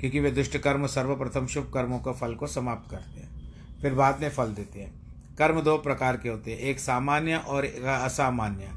क्योंकि 0.00 0.20
वे 0.20 0.30
दुष्ट 0.30 0.56
कर्म 0.58 0.86
सर्वप्रथम 0.86 1.46
शुभ 1.46 1.70
कर्मों 1.74 1.98
का 1.98 2.12
फल 2.12 2.34
को 2.34 2.46
समाप्त 2.46 2.90
करते 2.90 3.20
हैं। 3.20 3.80
फिर 3.82 3.94
बाद 3.94 4.20
में 4.20 4.30
फल 4.30 4.54
देते 4.54 4.80
हैं। 4.80 5.07
कर्म 5.38 5.60
दो 5.60 5.76
प्रकार 5.78 6.16
के 6.16 6.28
होते 6.28 6.50
हैं। 6.50 6.58
एक 6.60 6.80
सामान्य 6.80 7.36
और 7.36 7.64
एक 7.64 7.84
असामान्य। 7.84 8.70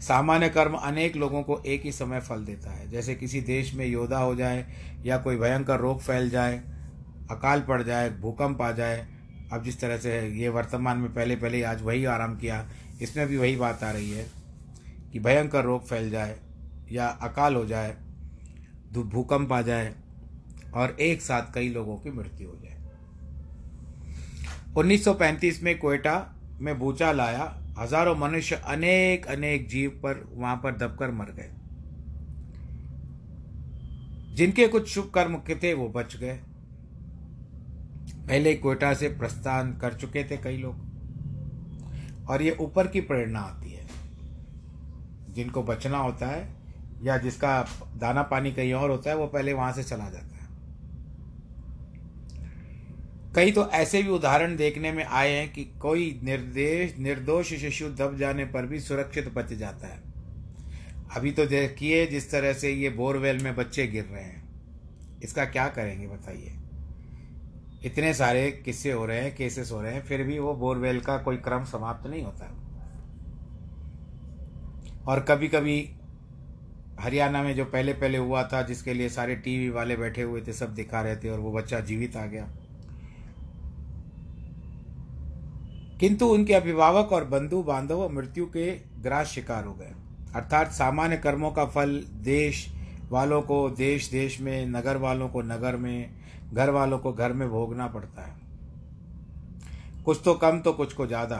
सामान्य 0.00 0.48
कर्म 0.48 0.74
अनेक 0.74 1.16
लोगों 1.16 1.42
को 1.42 1.60
एक 1.66 1.82
ही 1.82 1.92
समय 1.92 2.20
फल 2.20 2.44
देता 2.44 2.70
है। 2.70 2.88
जैसे 2.90 3.14
किसी 3.14 3.40
देश 3.40 3.74
में 3.74 3.86
योद्धा 3.86 4.18
हो 4.18 4.34
जाए 4.34 4.64
या 5.04 5.18
कोई 5.18 5.36
भयंकर 5.36 5.80
रोग 5.80 6.00
फैल 6.00 6.30
जाए, 6.30 6.62
अकाल 7.30 7.60
पड़ 7.60 7.82
जाए, 7.82 8.10
भूकंप 8.10 8.62
आ 8.62 8.70
जाए, 8.72 9.06
अब 9.52 9.62
जिस 9.62 9.80
तरह 9.80 9.96
से 9.96 10.20
ये 10.28 10.48
वर्तमान 10.48 10.98
में 10.98 11.12
पहले 11.14 11.36
पहले 11.36 11.62
आज 11.62 11.82
वही 11.82 12.04
आराम 12.04 12.36
किया, 12.36 12.68
इसमें 13.02 13.26
भी 13.26 13.36
वही 13.36 13.56
बात 13.56 13.82
आ 13.84 13.90
रही 13.90 14.10
है 14.10 14.26
कि 15.12 15.18
भयंकर 15.18 15.64
रोग 15.64 15.86
फैल 15.86 16.10
जाए 16.10 16.38
या 16.92 17.06
अकाल 17.08 17.54
हो 17.54 17.64
जाए 17.66 17.96
भूकंप 18.92 19.52
आ 19.52 19.60
जाए 19.62 19.94
और 20.74 20.96
एक 21.00 21.22
साथ 21.22 21.52
कई 21.54 21.68
लोगों 21.68 21.96
की 21.96 22.10
मृत्यु 22.10 22.48
हो 22.48 22.58
जाए। 22.62 22.75
1935 24.76 25.62
में 25.62 25.78
कोयटा 25.78 26.34
में 26.60 26.78
भूचाल 26.78 27.20
आया 27.20 27.62
हज़ारों 27.78 28.16
मनुष्य 28.16 28.54
अनेक 28.54 29.26
अनेक 29.26 29.68
जीव 29.68 29.90
पर 29.90 30.28
वहाँ 30.34 30.56
पर 30.56 30.76
दबकर 30.76 31.10
मर 31.10 31.24
गए। 31.24 31.50
जिनके 34.34 34.68
कुछ 34.68 34.88
शुभ 34.88 35.10
कर्म 35.14 35.34
के 35.34 35.54
थे, 35.54 35.74
वो 35.74 35.88
बच 35.88 36.16
गए। 36.16 36.40
पहले 38.28 38.54
कोयटा 38.54 38.94
से 38.94 39.08
प्रस्थान 39.08 39.72
कर 39.76 39.94
चुके 39.94 40.24
थे 40.24 40.36
कई 40.36 40.56
लोग। 40.56 40.86
और 42.28 42.42
ये 42.42 42.56
ऊपर 42.60 42.86
की 42.86 43.00
प्रेरणा 43.00 43.40
आती 43.40 43.72
है। 43.72 43.86
जिनको 45.30 45.62
बचना 45.62 45.98
होता 45.98 46.26
है, 46.26 46.56
या 47.02 47.18
जिसका 47.18 47.62
दाना 47.96 48.22
पानी 48.22 48.52
कहीं 48.52 48.72
और 48.72 48.90
होता 48.90 49.10
है, 49.10 49.16
वो 49.16 49.26
पहले 49.26 49.52
वहाँ 49.52 49.72
से 49.72 49.82
चला 49.82 50.10
जाता 50.10 50.35
है। 50.35 50.35
कई 53.36 53.52
तो 53.52 53.70
ऐसे 53.70 54.02
भी 54.02 54.08
उदाहरण 54.08 54.56
देखने 54.56 54.92
में 54.92 55.04
आए 55.04 55.30
हैं 55.30 55.52
कि 55.52 55.64
कोई 55.64 56.20
निर्देश, 56.24 56.98
निर्दोष 56.98 57.46
शिशु 57.46 57.88
दब 57.88 58.16
जाने 58.18 58.44
पर 58.44 58.66
भी 58.66 58.80
सुरक्षित 58.80 59.32
बच 59.34 59.52
जाता 59.52 59.86
है। 59.86 60.02
अभी 61.16 61.32
तो 61.32 61.46
देखिए 61.46 62.06
जिस 62.06 62.30
तरह 62.30 62.52
से 62.52 62.70
ये 62.70 62.90
बोरवेल 62.90 63.44
में 63.44 63.56
बच्चे 63.56 63.86
गिर 63.86 64.04
रहे 64.04 64.22
हैं। 64.22 64.46
इसका 65.22 65.44
क्या 65.44 65.68
करेंगे 65.68 66.06
बताइए? 66.06 66.56
इतने 67.84 68.14
सारे 68.14 68.50
किस्से 68.50 68.92
हो 68.92 69.06
रहे 69.06 69.20
हैं 69.20 69.36
केसेस 69.36 69.72
हो 69.72 69.82
रहे 69.82 69.92
हैं, 69.92 70.02
फिर 70.02 70.22
भी 70.22 70.38
वो 70.38 70.54
बोरवेल 70.54 71.00
का 71.00 71.18
कोई 71.18 71.36
क्रम 71.36 71.64
समाप्त 71.64 72.06
नहीं 72.06 72.22
होता। 72.22 72.46
और 75.08 75.20
कभी 75.20 75.48
कभी 75.48 75.90
हरियाणा 77.00 77.42
में 77.42 77.54
जो 77.54 77.64
पहले 77.64 77.92
पहले 77.92 78.18
हुआ 78.18 78.42
था, 78.42 78.62
जिसके 78.62 78.94
लिए 78.94 79.08
सारे 79.08 79.36
टीवी 79.36 79.68
वाले 79.68 79.96
बैठे 79.96 80.22
हुए 80.22 80.40
थे, 80.40 80.52
सब 80.52 80.74
दिखा 80.74 81.02
रहे 81.02 81.16
थे 81.16 81.28
और 81.28 81.40
वो 81.40 81.52
बच्चा 81.52 81.80
जीवित 81.80 82.16
आ 82.16 82.26
गया। 82.26 82.56
किंतु 86.00 86.26
उनके 86.26 86.54
अभिभावक 86.54 87.12
और 87.12 87.24
बंधु 87.24 87.62
बांधव 87.62 88.08
मृत्यु 88.08 88.46
के 88.46 88.70
ग्रास 89.02 89.26
शिकार 89.26 89.64
हो 89.64 89.74
गए। 89.74 89.92
अर्थात 90.34 90.72
सामान्य 90.72 91.16
कर्मों 91.16 91.50
का 91.50 91.64
फल 91.64 92.00
देश 92.24 92.66
वालों 93.10 93.40
को 93.42 93.68
देश 93.70 94.08
देश 94.10 94.40
में, 94.40 94.66
नगर 94.66 94.96
वालों 94.96 95.28
को 95.28 95.42
नगर 95.42 95.76
में, 95.76 96.10
घर 96.52 96.70
वालों 96.70 96.98
को 96.98 97.12
घर 97.12 97.32
में 97.32 97.48
भोगना 97.48 97.86
पड़ता 97.86 98.22
है। 98.22 98.34
कुछ 100.04 100.20
तो 100.24 100.34
कम 100.34 100.60
तो 100.60 100.72
कुछ 100.72 100.92
को 100.92 101.06
ज़्यादा। 101.06 101.36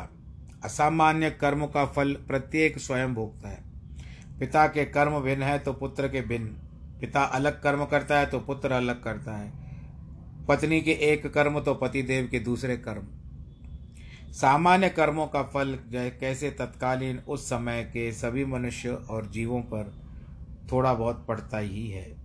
असामान्य 0.64 1.30
कर्म 1.30 1.66
का 1.66 1.84
फल 1.86 2.12
प्रत्येक 2.28 2.78
स्वयं 2.78 3.14
भोगता 3.14 3.48
है। 3.48 3.64
पिता 4.40 4.66
के 4.66 4.84
कर्म 4.84 5.18
भिन्न 5.20 5.42
है 5.42 5.58
तो 5.58 5.72
पुत्र 5.72 6.08
के 6.08 6.20
भिन्न। 6.20 6.46
पिता 7.00 7.22
अलग 7.22 7.60
कर्म 7.62 7.84
करता 7.84 8.18
है 8.18 8.26
तो 8.26 8.40
पुत्र 8.40 8.72
अलग 8.72 9.02
करता 9.02 9.36
है। 9.36 9.52
पत्नी 10.48 10.80
के 10.80 10.92
एक 11.04 11.26
कर्म 11.26 11.60
तो 11.60 11.74
पतिदेव 11.74 12.28
के 12.30 12.38
दूसरे 12.40 12.76
कर्म। 12.78 13.06
सामान्य 14.32 14.88
कर्मों 14.88 15.26
का 15.26 15.42
फल 15.42 15.78
कैसे 15.94 16.50
तत्कालीन 16.50 17.18
उस 17.18 17.46
समय 17.46 17.82
के 17.82 18.12
सभी 18.12 18.44
मनुष्य 18.44 18.90
और 18.90 19.26
जीवों 19.26 19.60
पर 19.62 19.92
थोड़ा 20.72 20.94
बहुत 20.94 21.24
पड़ता 21.28 21.58
ही 21.58 21.88
है। 21.90 22.16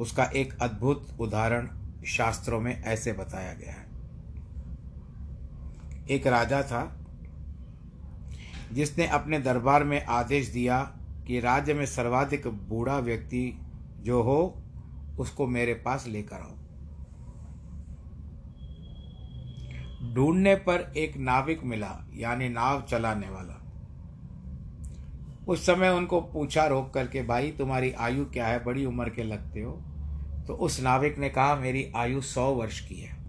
उसका 0.00 0.24
एक 0.24 0.58
अद्भुत 0.62 1.08
उदाहरण 1.20 1.68
शास्त्रों 2.06 2.60
में 2.60 2.82
ऐसे 2.82 3.12
बताया 3.12 3.52
गया 3.52 3.72
है। 3.72 3.86
एक 6.10 6.26
राजा 6.26 6.62
था, 6.62 7.06
जिसने 8.72 9.06
अपने 9.06 9.38
दरबार 9.38 9.84
में 9.84 10.04
आदेश 10.04 10.48
दिया 10.48 10.82
कि 11.26 11.40
राज्य 11.40 11.74
में 11.74 11.86
सर्वाधिक 11.86 12.46
बूढ़ा 12.46 12.98
व्यक्ति 12.98 13.58
जो 14.00 14.22
हो, 14.22 14.62
उसको 15.18 15.46
मेरे 15.46 15.74
पास 15.74 16.06
लेकर 16.06 16.36
आओ। 16.36 16.53
ढूँढने 20.14 20.54
पर 20.54 20.92
एक 20.96 21.16
नाविक 21.16 21.64
मिला, 21.64 22.06
यानी 22.14 22.48
नाव 22.48 22.82
चलाने 22.82 23.28
वाला। 23.28 23.60
उस 25.48 25.66
समय 25.66 25.90
उनको 25.90 26.20
पूछा 26.20 26.66
रोक 26.66 26.94
करके, 26.94 27.22
भाई, 27.22 27.50
तुम्हारी 27.50 27.92
आयु 27.92 28.24
क्या 28.24 28.46
है? 28.46 28.64
बड़ी 28.64 28.84
उम्र 28.84 29.08
के 29.08 29.22
लगते 29.22 29.60
हो? 29.60 29.72
तो 30.46 30.54
उस 30.54 30.80
नाविक 30.80 31.18
ने 31.18 31.28
कहा, 31.28 31.56
मेरी 31.56 31.92
आयु 31.96 32.20
सौ 32.20 32.54
वर्ष 32.54 32.88
की 32.88 32.94
है। 32.94 33.24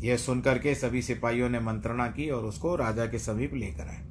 यह 0.00 0.16
सुनकर 0.16 0.58
के 0.58 0.74
सभी 0.74 1.02
सिपाहियों 1.02 1.48
ने 1.48 1.60
मंत्रणा 1.60 2.06
की 2.06 2.30
और 2.30 2.44
उसको 2.44 2.76
राजा 2.76 3.06
के 3.06 3.18
समीप 3.18 3.54
लेकर 3.54 3.88
आए। 3.88 4.08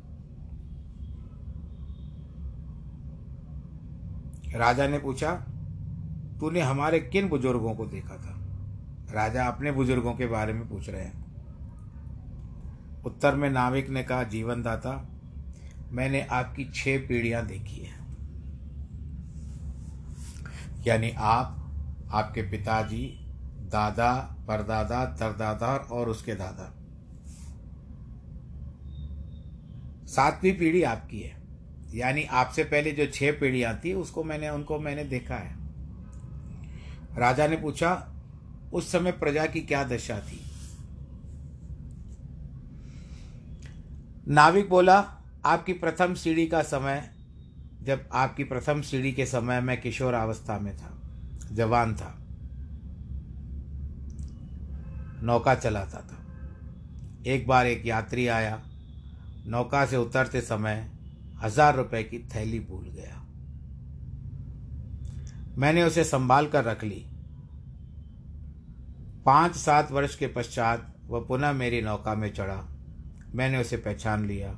राजा 4.53 4.87
ने 4.87 4.99
पूछा, 4.99 5.31
तूने 6.39 6.61
हमारे 6.61 6.99
किन 6.99 7.29
बुज़ुर्गों 7.29 7.75
को 7.75 7.85
देखा 7.85 8.17
था? 8.17 8.36
राजा 9.11 9.45
अपने 9.45 9.71
बुज़ुर्गों 9.71 10.13
के 10.13 10.27
बारे 10.27 10.53
में 10.53 10.69
पूछ 10.69 10.89
रहे 10.89 11.03
हैं। 11.03 11.27
उत्तर 13.05 13.35
में 13.35 13.49
नाविक 13.49 13.89
ने 13.89 14.03
कहा, 14.03 14.23
जीवन 14.23 14.61
दाता, 14.61 15.09
मैंने 15.91 16.21
आपकी 16.21 16.65
छह 16.65 17.07
पीढ़ियाँ 17.07 17.45
देखी 17.45 17.75
है। 17.75 17.97
यानी 20.87 21.11
आप, 21.17 21.73
आपके 22.11 22.41
पिताजी, 22.41 23.19
दादा, 23.71 24.35
परदादा, 24.47 25.05
तरदादा 25.05 25.67
और 25.67 26.09
उसके 26.09 26.33
दादा। 26.33 26.73
सातवीं 30.05 30.53
पीढ़ी 30.53 30.83
आपकी 30.83 31.21
है। 31.21 31.37
यानी 31.93 32.23
आपसे 32.23 32.63
पहले 32.63 32.91
जो 32.91 33.05
छह 33.05 33.31
पीढ़ियाँ 33.31 33.79
थी, 33.85 33.93
उसको 33.93 34.23
मैंने, 34.23 34.49
उनको 34.49 34.79
मैंने 34.79 35.03
देखा 35.03 35.35
है। 35.35 35.55
राजा 37.17 37.47
ने 37.47 37.57
पूछा 37.57 38.13
उस 38.73 38.91
समय 38.91 39.11
प्रजा 39.11 39.45
की 39.45 39.61
क्या 39.61 39.83
दशा 39.83 40.19
थी? 40.19 40.41
नाविक 44.27 44.69
बोला, 44.69 44.97
आपकी 45.45 45.73
प्रथम 45.73 46.13
सीढ़ी 46.13 46.47
का 46.47 46.61
समय, 46.61 47.09
जब 47.83 48.09
आपकी 48.13 48.43
प्रथम 48.43 48.81
सीढ़ी 48.81 49.11
के 49.11 49.25
समय 49.25 49.61
मैं 49.61 49.81
किशोर 49.81 50.13
अवस्था 50.13 50.59
में 50.59 50.77
था, 50.77 51.01
जवान 51.51 51.95
था। 51.95 52.13
नौका 55.23 55.55
चलाता 55.55 56.01
था। 56.01 56.23
एक 57.27 57.47
बार 57.47 57.67
एक 57.67 57.85
यात्री 57.85 58.27
आया, 58.27 58.61
नौका 59.47 59.85
से 59.85 59.97
उतरते 59.97 60.41
समय 60.41 60.91
हज़ार 61.41 61.75
रुपए 61.75 62.03
की 62.03 62.19
थैली 62.19 62.59
भूल 62.59 62.85
गया। 62.85 63.15
मैंने 65.57 65.83
उसे 65.83 66.03
संभाल 66.03 66.47
कर 66.47 66.63
रख 66.63 66.83
ली। 66.83 67.05
पाँच 69.27 69.55
सात 69.55 69.91
वर्ष 69.91 70.15
के 70.15 70.27
पश्चात 70.27 70.93
वह 71.07 71.19
पुनः 71.19 71.51
मेरी 71.51 71.81
नौका 71.81 72.13
में 72.15 72.31
चढ़ा। 72.33 72.61
मैंने 73.35 73.57
उसे 73.57 73.77
पहचान 73.77 74.25
लिया। 74.25 74.55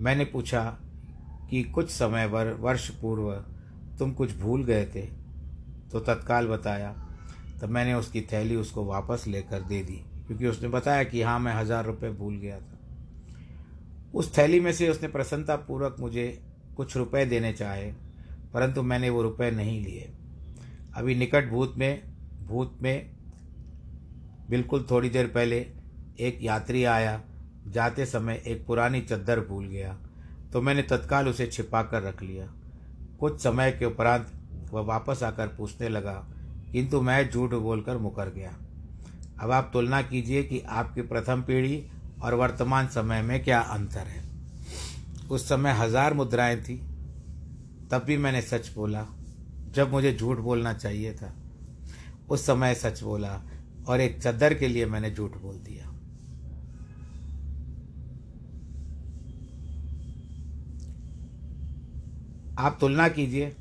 मैंने 0.00 0.24
पूछा 0.24 0.62
कि 1.50 1.62
कुछ 1.64 1.90
समय 1.90 2.26
वर, 2.26 2.52
वर्ष 2.52 2.88
पूर्व 2.90 3.32
तुम 3.98 4.12
कुछ 4.12 4.36
भूल 4.36 4.64
गए 4.64 4.84
थे? 4.86 5.02
तो 5.92 6.00
तत्काल 6.00 6.46
बताया। 6.46 6.90
तब 7.60 7.68
मैंने 7.68 7.94
उसकी 7.94 8.20
थैली 8.22 8.56
उसको 8.56 8.84
वापस 8.84 9.24
लेकर 9.26 9.60
दे 9.60 9.82
दी, 9.82 10.00
क्योंकि 10.26 10.46
उसने 10.46 10.68
बताया 10.68 11.04
कि 11.04 11.22
हाँ 11.22 11.38
मैं 11.38 11.54
हज़ार 11.54 11.86
रुपये 11.86 12.10
भूल 12.10 12.36
गया 12.36 12.58
था। 12.58 12.78
उस 14.14 14.36
थैली 14.38 14.60
में 14.60 14.72
से 14.72 14.88
उसने 14.88 15.08
प्रसन्नतापूर्वक 15.08 15.96
मुझे 16.00 16.26
कुछ 16.76 16.96
रुपए 16.96 17.24
देने 17.26 17.52
चाहे, 17.52 17.90
परंतु 18.54 18.82
मैंने 18.82 19.10
वो 19.10 19.22
रुपए 19.22 19.50
नहीं 19.50 19.80
लिए। 19.84 20.10
अभी 20.96 21.14
निकट 21.14 21.50
भूत 21.50 21.74
में 21.78 22.02
भूत 22.46 22.78
में 22.82 23.19
बिल्कुल 24.50 24.86
थोड़ी 24.90 25.08
देर 25.10 25.26
पहले 25.26 25.56
एक 26.20 26.38
यात्री 26.42 26.84
आया, 26.86 27.20
जाते 27.66 28.06
समय 28.06 28.42
एक 28.46 28.66
पुरानी 28.66 29.00
चद्दर 29.02 29.40
भूल 29.40 29.66
गया 29.66 29.96
तो 30.52 30.60
मैंने 30.60 30.82
तत्काल 30.82 31.28
उसे 31.28 31.46
छिपा 31.46 31.82
कर 31.82 32.02
रख 32.02 32.22
लिया। 32.22 32.46
कुछ 33.20 33.40
समय 33.40 33.70
के 33.72 33.84
उपरांत 33.84 34.26
वह 34.72 34.82
वापस 34.82 35.22
आकर 35.22 35.46
पूछने 35.48 35.88
लगा, 35.88 36.12
किंतु 36.72 37.00
मैं 37.00 37.30
झूठ 37.30 37.50
बोलकर 37.52 37.98
मुकर 37.98 38.30
गया। 38.30 38.50
अब 39.40 39.50
आप 39.50 39.70
तुलना 39.72 40.00
कीजिए 40.02 40.42
कि 40.42 40.60
आपकी 40.60 41.02
प्रथम 41.02 41.42
पीढ़ी 41.42 41.84
और 42.22 42.34
वर्तमान 42.34 42.88
समय 42.88 43.22
में 43.22 43.42
क्या 43.44 43.60
अंतर 43.60 44.06
है? 44.06 44.22
उस 45.30 45.48
समय 45.48 45.72
हज़ार 45.72 46.14
मुद्राएँ 46.14 46.56
थी। 46.58 46.76
तब 47.90 48.04
भी 48.06 48.16
मैंने 48.16 48.42
सच 48.42 48.72
बोला, 48.74 49.06
जब 49.68 49.92
मुझे 49.92 50.12
झूठ 50.12 50.38
बोलना 50.38 50.72
चाहिए 50.74 51.14
था। 51.14 51.32
उस 52.30 52.46
समय 52.46 52.74
सच 52.74 53.02
बोला 53.02 53.40
और 53.90 54.00
एक 54.00 54.22
चद्दर 54.22 54.54
के 54.54 54.68
लिए 54.68 54.86
मैंने 54.86 55.10
झूठ 55.10 55.30
बोल 55.30 55.56
दिया। 55.56 55.86
आप 62.58 62.76
तुलना 62.80 63.08
कीजिए। 63.08 63.56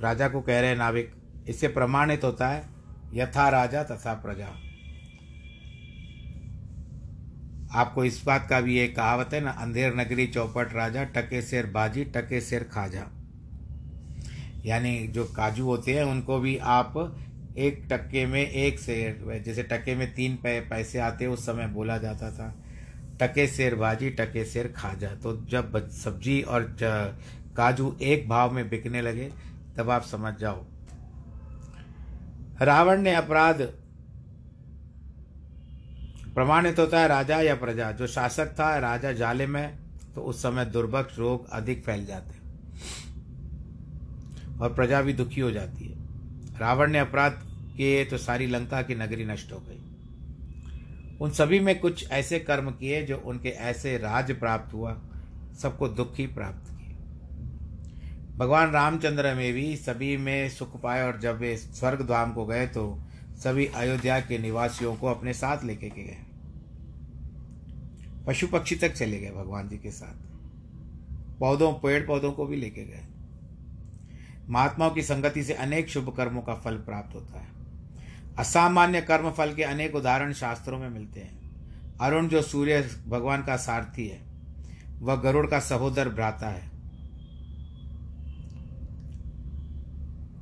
राजा 0.00 0.28
को 0.28 0.40
कह 0.40 0.60
रहे 0.60 0.70
हैं 0.70 0.76
नाविक, 0.76 1.14
इससे 1.48 1.68
प्रमाणित 1.68 2.24
होता 2.24 2.48
है, 2.48 2.64
यथा 3.14 3.48
राजा 3.48 3.82
तथा 3.82 4.14
प्रजा। 4.14 4.48
आपको 7.72 8.04
इस 8.04 8.22
बात 8.24 8.46
का 8.50 8.60
भी 8.60 8.78
एक 8.78 8.96
कहावत 8.96 9.30
है 9.32 9.40
ना, 9.40 9.50
अंधेर 9.50 9.94
नगरी 9.94 10.26
चौपट 10.26 10.72
राजा, 10.72 11.04
टके 11.04 11.42
सिर 11.42 11.66
बाजी, 11.66 12.04
टके 12.04 12.40
सिर 12.40 12.62
खाजा। 12.62 13.06
यानी 14.66 15.08
जो 15.08 15.24
काजू 15.24 15.64
होते 15.64 15.94
हैं, 15.94 16.04
उनको 16.04 16.38
भी 16.38 16.56
आप 16.56 16.94
एक 17.58 17.86
टक्के 17.90 18.26
में 18.26 18.40
एक 18.40 18.80
शेर, 18.80 19.42
जैसे 19.46 19.62
टके 19.62 19.94
में 19.94 20.14
तीन 20.14 20.38
पैसे 20.44 20.98
आते, 20.98 21.26
उस 21.26 21.46
समय 21.46 21.66
बोला 21.66 21.98
जाता 21.98 22.30
था। 22.30 22.54
टके 23.20 23.46
शेर 23.46 23.74
भाजी 23.74 24.10
टके 24.10 24.44
शेर 24.44 24.68
खाजा। 24.68 25.08
तो 25.14 25.36
जब 25.46 25.88
सब्ज़ी 25.90 26.42
और 26.42 26.76
काजू 27.56 27.96
एक 28.02 28.28
भाव 28.28 28.52
में 28.52 28.68
बिकने 28.68 29.02
लगे, 29.02 29.30
तब 29.76 29.90
आप 29.90 30.02
समझ 30.02 30.34
जाओ। 30.34 30.64
रावण 32.62 33.02
ने 33.02 33.14
अपराध, 33.14 33.62
प्रमाणित 36.34 36.78
होता 36.78 37.00
है 37.00 37.08
राजा 37.08 37.40
या 37.40 37.54
प्रजा। 37.54 37.92
जो 37.92 38.06
शासक 38.06 38.58
था, 38.58 38.78
राजा 38.78 39.12
जाले 39.12 39.46
में 39.46 39.78
तो 40.14 40.20
उस 40.20 40.42
समय 40.42 40.64
दुर्भक्ष 40.64 41.18
रोग 41.18 41.48
अधिक 41.50 41.84
फैल 41.84 42.06
जाते। 42.06 42.34
और 44.58 44.74
प्रजा 44.74 45.02
भी 45.02 45.12
दुखी 45.12 45.40
हो 45.40 45.50
जाती 45.50 45.84
है। 45.84 46.03
रावण 46.58 46.90
ने 46.90 46.98
अपराध 46.98 47.32
किए 47.76 48.04
तो 48.04 48.18
सारी 48.18 48.46
लंका 48.46 48.82
की 48.82 48.94
नगरी 48.94 49.24
नष्ट 49.24 49.52
हो 49.52 49.58
गई। 49.58 49.80
उन 51.20 51.30
सभी 51.30 51.60
में 51.60 51.78
कुछ 51.80 52.10
ऐसे 52.10 52.38
कर्म 52.38 52.70
किए 52.70 53.02
जो 53.02 53.16
उनके 53.18 53.48
ऐसे 53.48 53.98
राज 53.98 54.32
प्राप्त 54.32 54.74
हुआ, 54.74 55.02
सबको 55.58 55.88
दुख 55.88 56.16
ही 56.16 56.26
प्राप्त 56.26 56.70
किए। 56.70 56.94
भगवान 58.36 58.70
रामचंद्र 58.70 59.34
में 59.34 59.52
भी 59.52 59.76
सभी 59.76 60.16
में 60.16 60.48
सुख 60.50 60.80
पाए 60.80 61.02
और 61.02 61.20
जब 61.20 61.38
वे 61.38 61.56
स्वर्ग 61.56 62.02
धाम 62.02 62.32
को 62.32 62.46
गए 62.46 62.66
तो 62.66 63.02
सभी 63.36 63.66
अयोध्या 63.66 64.20
के 64.20 64.38
निवासियों 64.38 64.94
को 64.96 65.06
अपने 65.06 65.32
साथ 65.32 65.64
लेके 65.64 65.88
के 65.88 66.02
गए। 66.02 66.18
पशु 68.26 68.46
पक्षी 68.46 68.76
तक 68.76 68.92
चले 68.92 69.18
गए 69.18 69.30
भगवान 69.30 69.68
जी 69.68 69.76
के 69.76 69.90
साथ। 69.90 70.22
पौधों, 71.38 71.72
पेड़ 71.72 72.06
पौधों 72.06 72.32
को 72.32 72.46
भी 72.46 72.56
लेके 72.56 72.84
गए। 72.84 73.06
महात्माओं 74.48 74.90
की 74.90 75.02
संगति 75.02 75.44
से 75.44 75.54
अनेक 75.54 75.88
शुभ 75.88 76.14
कर्मों 76.16 76.42
का 76.42 76.54
फल 76.54 76.74
प्राप्त 76.74 77.14
होता 77.14 77.40
है। 77.40 77.48
असामान्य 78.38 79.00
कर्म 79.00 79.30
फल 79.30 79.54
के 79.54 79.62
अनेक 79.62 79.94
उदाहरण 79.94 80.32
शास्त्रों 80.32 80.78
में 80.78 80.88
मिलते 80.88 81.20
हैं। 81.20 81.44
अरुण 82.00 82.28
जो 82.28 82.42
सूर्य 82.42 82.90
भगवान 83.08 83.42
का 83.42 83.56
सारथी 83.56 84.08
है, 84.08 84.20
वह 84.98 85.16
गरुड़ 85.16 85.46
का 85.46 85.58
सहोदर 85.60 86.08
भ्राता 86.08 86.48
है। 86.48 86.70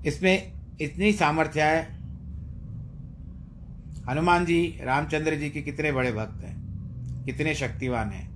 इसमें 0.06 0.52
इतनी 0.80 1.12
सामर्थ्य 1.12 1.62
है। 1.62 2.02
हनुमान 4.10 4.44
जी, 4.44 4.80
रामचंद्र 4.82 5.36
जी 5.36 5.50
के 5.50 5.62
कितने 5.62 5.92
बड़े 5.92 6.12
भक्त 6.12 6.44
हैं, 6.44 7.24
कितने 7.24 7.54
शक्तिवान 7.54 8.10
हैं। 8.10 8.32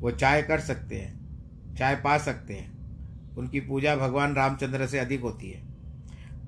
वो 0.00 0.10
चाय 0.10 0.42
कर 0.42 0.60
सकते 0.60 0.96
हैं, 0.96 1.76
चाय 1.76 1.96
पा 1.96 2.18
सकते 2.18 2.54
हैं। 2.54 2.77
उनकी 3.38 3.60
पूजा 3.60 3.96
भगवान 3.96 4.34
रामचंद्र 4.34 4.86
से 4.86 4.98
अधिक 4.98 5.20
होती 5.20 5.50
है। 5.50 5.62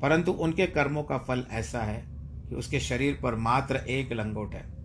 परंतु 0.03 0.33
उनके 0.33 0.67
कर्मों 0.67 1.03
का 1.03 1.19
फल 1.19 1.47
ऐसा 1.51 1.81
है 1.81 2.05
कि 2.49 2.55
उसके 2.55 2.81
शरीर 2.81 3.19
पर 3.23 3.35
मात्र 3.35 3.77
एक 3.77 4.13
लंगोट 4.13 4.55
है। 4.55 4.81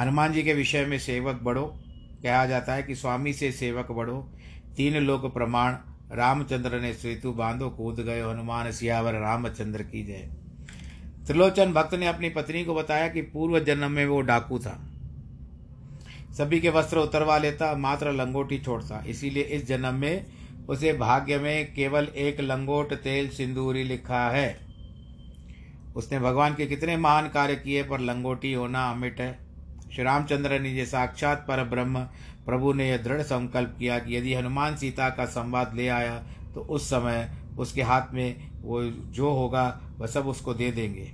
हनुमान 0.00 0.32
जी 0.32 0.42
के 0.42 0.54
विषय 0.54 0.84
में 0.84 0.98
सेवक 0.98 1.40
बढ़ो, 1.42 1.82
कहा 2.22 2.46
जाता 2.46 2.74
है 2.74 2.82
कि 2.82 2.94
स्वामी 2.94 3.32
से 3.32 3.52
सेवक 3.52 3.90
बढ़ो। 3.90 4.32
तीन 4.76 4.96
लोक 4.96 5.34
प्रमाण, 5.34 5.76
रामचंद्र 6.12 6.80
ने 6.80 6.92
सेतु 6.92 7.32
बांधो, 7.32 7.70
कूद 7.70 8.00
गए 8.00 8.22
हनुमान, 8.22 8.72
सियावर, 8.72 9.14
रामचंद्र 9.14 9.82
की 9.82 10.02
जय। 10.04 10.30
त्रिलोचन 11.26 11.72
भक्त 11.72 11.94
ने 11.94 12.06
अपनी 12.06 12.28
पत्नी 12.28 12.64
को 12.64 12.74
बताया 12.74 13.08
कि 13.08 13.22
पूर्व 13.22 13.60
जन्म 13.60 13.90
में 13.90 14.06
वो 14.06 14.20
डाकू 14.20 14.58
था। 14.58 14.88
सभी 16.38 16.60
के 16.60 16.70
वस्त्र 16.70 16.98
उतरवा 16.98 17.38
लेता, 17.38 17.76
मात्र 17.76 18.12
लंगोटी 18.12 18.58
छोड़ता। 18.58 19.04
इसीलिए 19.08 19.42
इस 19.42 19.66
जन्म 19.66 19.94
में 19.94 20.26
उसे 20.68 20.92
भाग्य 20.92 21.38
में 21.38 21.74
केवल 21.74 22.08
एक 22.16 22.40
लंगोट 22.40 22.92
तेल 22.94 23.28
सिंदूरी 23.28 23.84
लिखा 23.84 24.28
है। 24.30 24.60
उसने 25.96 26.18
भगवान 26.18 26.54
के 26.54 26.66
कितने 26.66 26.96
महान 26.96 27.28
कार्य 27.28 27.54
किए 27.54 27.82
पर 27.82 28.00
लंगोटी 28.00 28.52
होना 28.52 28.90
अमिट 28.90 29.20
है। 29.20 29.32
श्री 29.94 30.04
रामचंद्र 30.04 30.58
ने 30.60 30.70
ये 30.70 30.86
साक्षात 30.86 31.44
पर 31.48 31.64
ब्रह्म 31.64 32.00
प्रभु 32.46 32.72
ने 32.72 32.88
यह 32.90 32.96
दृढ़ 32.96 33.22
संकल्प 33.22 33.74
किया 33.78 33.98
कि 33.98 34.16
यदि 34.16 34.34
हनुमान 34.34 34.76
सीता 34.76 35.08
का 35.08 35.24
संवाद 35.24 35.74
ले 35.74 35.88
आया 35.88 36.16
तो 36.54 36.60
उस 36.60 36.86
समय 36.86 37.30
उसके 37.58 37.82
हाथ 37.82 38.14
में 38.14 38.50
वो 38.62 38.82
जो 38.82 39.30
होगा, 39.30 39.80
वह 39.98 40.06
सब 40.06 40.26
उसको 40.26 40.54
दे 40.54 40.70
देंगे। 40.70 41.10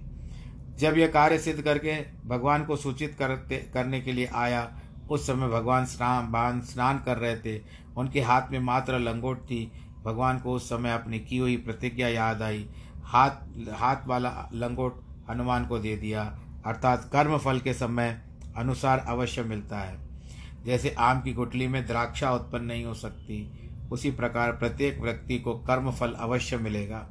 जब 0.78 0.98
यह 0.98 1.08
कार्य 1.08 1.38
सिद्ध 1.38 1.60
करके 1.62 1.96
भगवान 2.26 2.64
को 2.64 2.76
सूचित 2.76 3.14
करते, 3.18 3.56
करने 3.74 4.00
के 4.00 4.12
लिए 4.12 4.26
आया, 4.26 4.70
उस 5.10 5.26
समय 5.26 5.48
भगवान 5.48 5.84
स्नान 5.84 6.30
बान 6.32 6.60
स्नान 6.60 6.98
कर 6.98 7.16
रहे 7.16 7.36
थे। 7.36 7.58
उनके 7.98 8.20
हाथ 8.20 8.42
में 8.50 8.60
मात्र 8.60 8.98
लंगोट 8.98 9.44
थी। 9.44 9.72
भगवान 10.04 10.38
को 10.38 10.52
उस 10.52 10.68
समय 10.68 10.92
अपनी 10.92 11.20
की 11.20 11.38
हुई 11.38 11.56
प्रतिज्ञा 11.56 12.08
याद 12.08 12.42
आई। 12.42 12.68
हाथ 13.04 13.30
हाथ 13.72 13.96
वाला 14.06 14.48
लंगोट 14.54 15.02
हनुमान 15.30 15.66
को 15.66 15.78
दे 15.78 15.96
दिया। 15.96 16.38
अर्थात 16.66 17.10
कर्म 17.12 17.38
फल 17.38 17.58
के 17.58 17.74
समय 17.74 18.22
अनुसार 18.56 18.98
अवश्य 18.98 19.42
मिलता 19.42 19.78
है। 19.78 20.08
जैसे 20.64 20.90
आम 20.98 21.20
की 21.20 21.32
गुटली 21.32 21.68
में 21.68 21.86
द्राक्षा 21.86 22.32
उत्पन्न 22.32 22.64
नहीं 22.64 22.84
हो 22.84 22.94
सकती, 22.94 23.68
उसी 23.92 24.10
प्रकार 24.10 24.52
प्रत्येक 24.52 25.00
व्यक्ति 25.00 25.38
को 25.38 25.54
कर्म 25.54 25.90
फल 25.90 26.12
अवश्य 26.12 26.56
मिलेगा। 26.56 27.08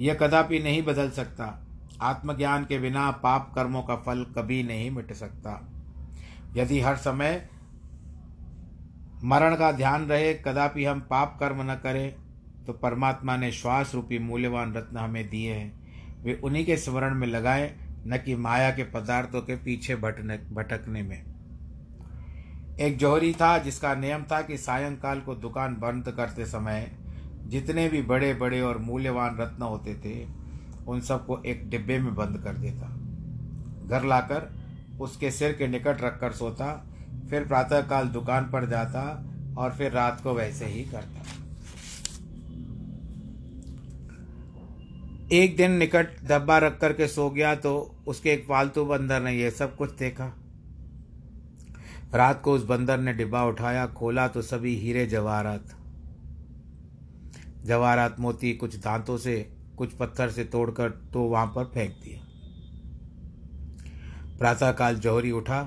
यह 0.00 0.14
कदापि 0.14 0.58
नहीं 0.58 0.82
बदल 0.82 1.10
सकता। 1.10 1.66
आत्मज्ञान 2.00 2.64
के 2.64 2.78
बिना 2.78 3.10
पाप 3.10 3.52
कर्मों 3.54 3.82
का 3.82 3.96
फल 3.96 4.26
कभी 4.36 4.62
नहीं 4.62 4.90
मिट 4.90 5.12
सकता। 5.12 5.72
यदि 6.56 6.80
हर 6.80 6.96
समय 6.96 7.50
मरण 9.24 9.56
का 9.56 9.70
ध्यान 9.72 10.06
रहे, 10.06 10.34
कदापि 10.34 10.84
हम 10.84 11.00
पाप 11.00 11.36
कर्म 11.40 11.62
न 11.70 11.74
करें 11.74 12.14
तो 12.66 12.72
परमात्मा 12.72 13.36
ने 13.36 13.50
श्वास 13.52 13.94
रूपी 13.94 14.18
मूल्यवान 14.18 14.74
रत्न 14.74 14.96
हमें 14.96 15.28
दिए 15.30 15.52
हैं। 15.52 16.22
वे 16.24 16.34
उन्हीं 16.44 16.64
के 16.66 16.76
स्मरण 16.76 17.14
में 17.14 17.26
लगाए, 17.26 17.74
न 18.06 18.18
कि 18.18 18.34
माया 18.34 18.70
के 18.70 18.84
पदार्थों 18.84 19.40
के 19.40 19.56
पीछे 19.56 19.96
भटने, 19.96 20.36
भटकने 20.36 21.02
में। 21.02 21.22
एक 22.80 22.96
जौहरी 22.98 23.32
था 23.32 23.56
जिसका 23.58 23.94
नियम 23.94 24.22
था 24.22 24.40
कि 24.42 24.56
सायंकाल 24.56 25.20
को 25.20 25.34
दुकान 25.34 25.74
बंद 25.74 26.10
करते 26.10 26.46
समय 26.46 26.90
जितने 27.46 27.88
भी 27.88 28.02
बड़े 28.02 28.32
बड़े 28.34 28.60
और 28.60 28.78
मूल्यवान 28.78 29.36
रत्न 29.38 29.62
होते 29.62 29.94
थे, 29.94 30.26
उन 30.86 31.00
सबको 31.00 31.42
एक 31.42 31.68
डिब्बे 31.70 31.98
में 31.98 32.14
बंद 32.14 32.40
कर 32.44 32.56
देता। 32.56 32.86
घर 33.86 34.04
लाकर 34.04 34.50
उसके 35.00 35.30
सिर 35.30 35.52
के 35.52 35.66
निकट 35.66 36.02
रखकर 36.02 36.32
सोता 36.32 36.95
फिर 37.30 37.46
प्रातःकाल 37.46 38.08
दुकान 38.08 38.44
पर 38.44 38.66
जाता 38.66 39.02
और 39.58 39.72
फिर 39.72 39.92
रात 39.92 40.20
को 40.20 40.34
वैसे 40.34 40.66
ही 40.66 40.84
करता। 40.84 41.24
एक 45.32 45.56
दिन 45.56 45.70
निकट 45.70 46.08
डब्बा 46.24 46.58
रख 46.58 46.78
करके 46.80 47.08
सो 47.08 47.30
गया 47.30 47.54
तो 47.54 47.76
उसके 48.06 48.30
एक 48.30 48.46
पालतू 48.48 48.84
बंदर 48.84 49.20
ने 49.20 49.32
यह 49.32 49.50
सब 49.50 49.76
कुछ 49.76 49.96
देखा। 49.96 50.32
रात 52.14 52.40
को 52.42 52.52
उस 52.52 52.64
बंदर 52.64 52.98
ने 52.98 53.12
डिब्बा 53.12 53.44
उठाया, 53.44 53.86
खोला 53.86 54.28
तो 54.28 54.42
सभी 54.42 54.76
हीरे 54.76 55.06
जवाहरात। 55.06 55.74
जवाहरात 57.64 58.20
मोती 58.20 58.52
कुछ 58.52 58.76
दांतों 58.76 59.16
से, 59.18 59.36
कुछ 59.76 59.92
पत्थर 59.92 60.30
से 60.30 60.44
तोड़कर 60.44 60.90
तो 61.12 61.22
वहाँ 61.22 61.46
पर 61.46 61.64
फेंक 61.64 61.90
दिया। 62.04 62.20
प्रातःकाल 64.38 64.96
जौहरी 64.96 65.30
उठा 65.30 65.66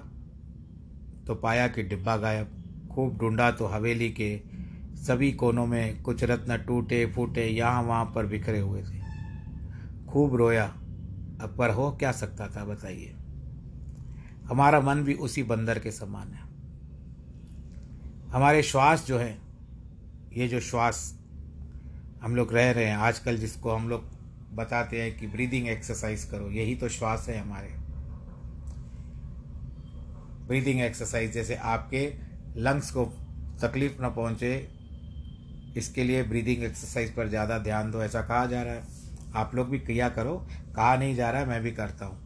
तो 1.30 1.36
पाया 1.36 1.68
कि 1.68 1.84
डिब्बा 1.84 2.18
गायब, 2.18 2.64
खूब 2.92 3.18
ढूंढा 3.18 3.52
तो 3.52 3.66
हवेली 3.66 4.10
के 4.10 4.42
सभी 4.96 5.32
कोनों 5.32 5.66
में 5.66 6.02
कुछ 6.02 6.24
रत्न 6.24 6.58
टूटे, 6.58 7.06
फूटे, 7.06 7.46
यहाँ 7.48 7.84
वहाँ 7.84 8.12
पर 8.16 8.26
बिखरे 8.26 8.60
हुए 8.60 8.82
थे। 8.82 9.00
खूब 10.08 10.36
रोया, 10.36 10.66
अब 11.42 11.56
पर 11.58 11.70
हो 11.70 11.92
क्या 11.92 12.12
सकता 12.12 12.48
था 12.48 12.66
बताइए। 12.66 13.16
हमारा 14.46 14.80
मन 14.80 15.04
भी 15.04 15.14
उसी 15.14 15.44
बंदर 15.44 15.80
के 15.80 15.92
समान 15.92 16.28
है। 16.28 16.42
हमारे 18.30 18.64
श्वास 18.64 19.08
जो 19.08 19.18
है, 19.18 19.38
ये 20.34 20.48
जो 20.48 20.60
श्वास 20.60 21.20
हम 22.22 22.36
लोग 22.36 22.54
रह 22.54 22.72
रहे 22.72 22.86
हैं, 22.86 22.98
आजकल 22.98 23.38
जिसको 23.38 23.72
हम 23.72 23.90
लोग 23.90 24.04
बताते 24.56 25.02
हैं 25.02 25.20
कि 25.20 25.28
ब्रीदिंग 25.28 25.68
एक्सरसाइज 25.68 26.24
करो, 26.24 26.50
यही 26.50 26.76
तो 26.76 26.90
श्वास 26.90 27.26
है 27.30 27.38
हमारे। 27.38 27.79
ब्रीदिंग 30.50 30.82
एक्सरसाइज 30.82 31.32
जैसे 31.34 31.56
आपके 31.56 32.02
लंग्स 32.58 32.90
को 32.92 33.06
तकलीफ़ 33.62 34.02
न 34.02 34.10
पहुँचे, 34.10 34.56
इसके 35.78 36.04
लिए 36.04 36.24
ब्रीदिंग 36.24 36.64
एक्सरसाइज 36.64 37.14
पर 37.16 37.28
ज़्यादा 37.28 37.58
ध्यान 37.60 37.92
दो, 37.92 38.02
ऐसा 38.04 38.22
कहा 38.22 38.46
जा 38.46 38.62
रहा 38.64 38.74
है। 38.74 38.84
आप 39.36 39.52
लोग 39.56 39.70
भी 39.70 39.80
किया 39.80 40.10
करो, 40.10 40.36
कहा 40.76 40.96
नहीं 40.96 41.16
जा 41.16 41.30
रहा 41.32 41.42
है 41.42 41.48
मैं 41.48 41.62
भी 41.62 41.72
करता 41.72 42.06
हूँ। 42.06 42.18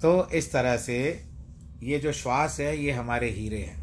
तो 0.00 0.28
इस 0.34 0.52
तरह 0.52 0.76
से 0.76 0.98
ये 1.82 1.98
जो 1.98 2.12
श्वास 2.12 2.58
है, 2.60 2.76
ये 2.76 2.92
हमारे 2.92 3.30
हीरे 3.30 3.58
हैं। 3.58 3.80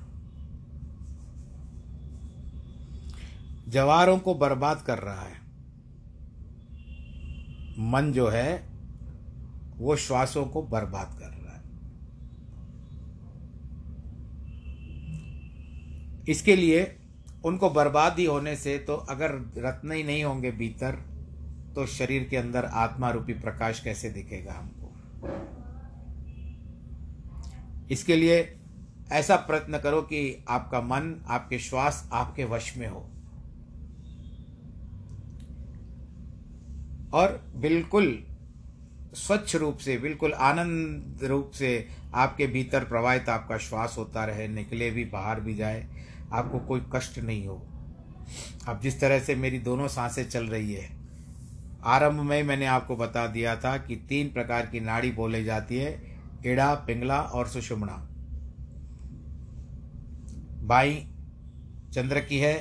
जवारों 3.69 4.17
को 4.19 4.35
बर्बाद 4.35 4.81
कर 4.81 4.99
रहा 4.99 5.21
है। 5.21 5.37
मन 7.91 8.11
जो 8.11 8.27
है, 8.27 8.63
वो 9.77 9.95
श्वासों 9.97 10.45
को 10.45 10.61
बर्बाद 10.63 11.17
कर 11.19 11.25
रहा 11.25 11.33
है। 11.33 11.38
इसके 16.29 16.55
लिए 16.55 16.95
उनको 17.45 17.69
बर्बाद 17.69 18.19
ही 18.19 18.25
होने 18.25 18.55
से 18.55 18.77
तो 18.77 18.95
अगर 18.95 19.31
रत्न 19.57 19.91
ही 19.91 20.03
नहीं 20.03 20.23
होंगे 20.23 20.51
भीतर 20.51 20.95
तो 21.75 21.85
शरीर 21.85 22.23
के 22.23 22.37
अंदर 22.37 22.65
आत्मा 22.65 23.09
रूपी 23.09 23.33
प्रकाश 23.33 23.79
कैसे 23.79 24.09
दिखेगा 24.09 24.53
हमको? 24.53 24.87
इसके 27.91 28.15
लिए 28.15 28.55
ऐसा 29.11 29.35
प्रयत्न 29.35 29.77
करो 29.77 30.01
कि 30.01 30.45
आपका 30.49 30.81
मन, 30.81 31.25
आपके 31.27 31.59
श्वास 31.59 32.09
आपके 32.13 32.43
वश 32.43 32.77
में 32.77 32.87
हो। 32.87 33.09
और 37.13 37.51
बिल्कुल 37.55 38.23
स्वच्छ 39.13 39.55
रूप 39.55 39.77
से, 39.77 39.97
बिल्कुल 39.97 40.33
आनंद 40.33 41.23
रूप 41.23 41.51
से 41.51 41.87
आपके 42.13 42.47
भीतर 42.47 42.83
प्रवाहित 42.83 43.29
आपका 43.29 43.57
श्वास 43.57 43.95
होता 43.97 44.25
रहे, 44.25 44.47
निकले 44.47 44.91
भी, 44.91 45.05
बाहर 45.05 45.39
भी 45.39 45.55
जाए। 45.55 45.87
आपको 46.33 46.59
कोई 46.59 46.81
कष्ट 46.95 47.19
नहीं 47.19 47.47
हो। 47.47 47.55
अब 48.67 48.79
जिस 48.81 48.99
तरह 49.01 49.19
से 49.19 49.35
मेरी 49.35 49.59
दोनों 49.59 49.87
साँसें 49.87 50.29
चल 50.29 50.45
रही 50.45 50.73
है, 50.73 50.89
आरंभ 51.83 52.21
में 52.21 52.43
मैंने 52.43 52.65
आपको 52.65 52.95
बता 52.95 53.27
दिया 53.27 53.55
था 53.55 53.77
कि 53.77 53.95
तीन 54.09 54.31
प्रकार 54.33 54.65
की 54.65 54.79
नाड़ी 54.79 55.11
बोली 55.11 55.43
जाती 55.43 55.77
है 55.77 56.17
इड़ा 56.45 56.73
पिंगला 56.75 57.21
और 57.21 57.47
सुषुमणा। 57.47 57.93
बाई 60.63 60.95
चंद्र 61.93 62.19
की 62.19 62.39
है, 62.39 62.53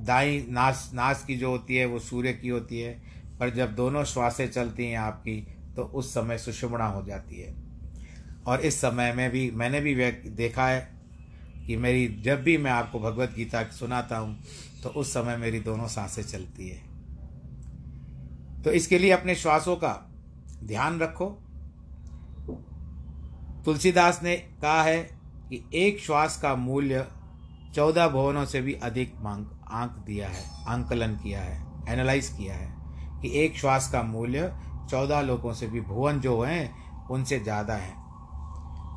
दाई 0.00 0.46
नास 0.50 0.90
नास 0.94 1.24
की 1.24 1.36
जो 1.36 1.50
होती 1.50 1.76
है 1.76 1.86
वो 1.86 1.98
सूर्य 1.98 2.32
की 2.32 2.48
होती 2.48 2.80
है, 2.80 2.92
पर 3.40 3.50
जब 3.50 3.74
दोनों 3.74 4.04
श्वासें 4.04 4.50
चलती 4.50 4.86
हैं 4.86 4.98
आपकी 4.98 5.36
तो 5.76 5.82
उस 5.84 6.14
समय 6.14 6.38
सुषुमणा 6.38 6.86
हो 6.86 7.04
जाती 7.06 7.40
है। 7.40 7.54
और 8.46 8.60
इस 8.60 8.80
समय 8.80 9.12
में 9.12 9.30
भी 9.30 9.50
मैंने 9.50 9.80
भी 9.80 9.94
देखा 10.30 10.66
है 10.66 10.93
कि 11.66 11.76
मेरी, 11.76 12.06
जब 12.24 12.42
भी 12.42 12.56
मैं 12.58 12.70
आपको 12.70 13.00
भगवत 13.00 13.34
गीता 13.36 13.62
सुनाता 13.70 14.16
हूँ 14.16 14.38
तो 14.82 14.88
उस 14.90 15.12
समय 15.12 15.36
मेरी 15.36 15.60
दोनों 15.60 15.86
साँसें 15.88 16.22
चलती 16.22 16.68
है। 16.68 16.82
तो 18.62 18.70
इसके 18.70 18.98
लिए 18.98 19.10
अपने 19.10 19.34
श्वासों 19.34 19.76
का 19.76 19.92
ध्यान 20.64 20.98
रखो। 21.00 21.26
तुलसीदास 23.64 24.20
ने 24.22 24.36
कहा 24.36 24.82
है 24.82 24.98
कि 25.48 25.62
एक 25.74 26.00
श्वास 26.00 26.36
का 26.42 26.54
मूल्य 26.56 27.06
चौदह 27.74 28.08
भवनों 28.08 28.44
से 28.44 28.60
भी 28.60 28.72
अधिक 28.72 29.14
मांग, 29.20 29.44
आंक 29.70 29.96
दिया 30.06 30.28
है, 30.28 30.44
आंकलन 30.66 31.16
किया 31.16 31.40
है 31.40 31.62
एनालाइज 31.88 32.28
किया 32.28 32.54
है 32.54 32.72
कि 33.22 33.30
एक 33.40 33.56
श्वास 33.56 33.90
का 33.92 34.02
मूल्य 34.02 34.52
चौदह 34.90 35.20
लोगों 35.20 35.52
से 35.52 35.66
भी, 35.66 35.80
भुवन 35.80 36.20
जो 36.20 36.40
हैं, 36.42 37.06
उनसे 37.08 37.38
ज़्यादा 37.40 37.74
है। 37.74 37.92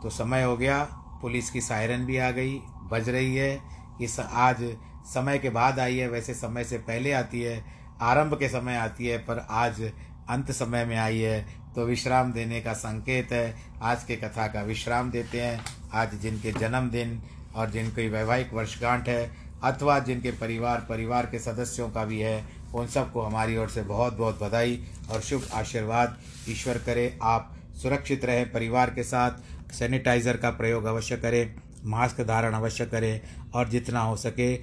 तो 0.02 0.10
समय 0.10 0.44
हो 0.44 0.58
गया 0.58 0.84
पुलिस 1.22 1.52
की 1.52 1.62
सायरन 1.62 2.06
भी 2.06 2.18
आ 2.18 2.32
गई, 2.32 2.60
बज 2.92 3.10
रही 3.10 3.36
है। 3.36 3.78
कि 4.02 4.18
आज 4.32 4.76
समय 5.14 5.38
के 5.38 5.50
बाद 5.50 5.80
आई 5.80 5.98
है, 5.98 6.10
वैसे 6.10 6.34
समय 6.34 6.64
से 6.64 6.78
पहले 6.78 7.12
आती 7.12 7.42
है, 7.42 7.66
आरंभ 8.02 8.40
के 8.40 8.50
समय 8.50 8.76
आती 8.76 9.08
है, 9.08 9.18
पर 9.18 9.48
आज 9.50 9.92
अंत 10.30 10.52
समय 10.52 10.86
में 10.86 10.98
आई 10.98 11.20
है। 11.20 11.48
तो 11.76 11.86
विश्राम 11.86 12.34
देने 12.34 12.62
का 12.62 12.74
संकेत 12.74 13.32
है, 13.32 13.56
आज 13.82 14.04
के 14.04 14.16
कथा 14.16 14.48
का 14.48 14.62
विश्राम 14.62 15.12
देते 15.12 15.42
हैं। 15.42 15.66
आज 15.94 16.16
जिनके 16.16 16.52
जन्मदिन 16.52 17.22
और 17.56 17.70
जिनकी 17.70 18.10
वैवाहिक 18.10 18.54
वर्षगांठ 18.54 19.10
है, 19.10 19.32
अथवा 19.64 20.00
जिनके 20.00 20.32
परिवार 20.32 20.86
परिवार 20.90 21.26
के 21.26 21.40
सदस्यों 21.40 21.90
का 21.90 22.06
भी 22.06 22.20
है, 22.20 22.46
उन 22.74 22.88
सबको 22.88 23.22
हमारी 23.22 23.58
ओर 23.58 23.70
से 23.70 23.82
बहुत 23.82 24.18
बहुत 24.18 24.44
बधाई 24.44 24.84
और 25.12 25.22
शुभ 25.22 25.48
आशीर्वाद। 25.54 26.18
ईश्वर 26.50 26.78
करे, 26.78 27.20
आप 27.22 27.58
सुरक्षित 27.76 28.26
रहें 28.26 28.52
परिवार 28.52 28.90
के 28.90 29.04
साथ 29.04 29.32
सैनिटाइज़र 29.72 30.38
का 30.38 30.50
प्रयोग 30.50 30.86
अवश्य 30.86 31.18
करें, 31.18 31.56
मास्क 31.86 32.22
धारण 32.22 32.54
अवश्य 32.54 32.86
करें 32.86 33.22
और 33.56 33.70
जितना 33.70 34.00
हो 34.00 34.16
सके 34.16 34.56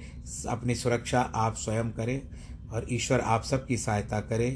अपनी 0.49 0.75
सुरक्षा 0.75 1.21
आप 1.35 1.55
स्वयं 1.55 1.91
करें 1.91 2.21
और 2.71 2.85
ईश्वर 2.91 3.19
आप 3.19 3.43
सबकी 3.43 3.77
सहायता 3.77 4.19
करे। 4.21 4.51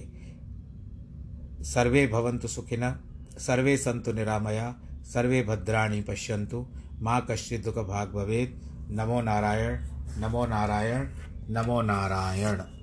सर्वे 1.64 2.08
भवन्तु 2.08 2.48
सुखिन 2.48 2.94
सर्वे 3.40 3.78
सन्तु 3.78 4.12
निरामया, 4.12 4.76
सर्वे 5.06 5.42
भद्राणि 5.44 6.02
पश्यन्तु। 6.02 6.66
माँ 7.02 7.26
कश्चित् 7.32 7.64
दुःख 7.64 7.78
भाग 7.78 8.10
भवेत्। 8.10 8.56
नमो 8.92 9.22
नारायण 9.22 9.78
नमो 10.18 10.46
नारायण 10.46 11.08
नमो 11.50 11.82
नारायण। 11.82 12.79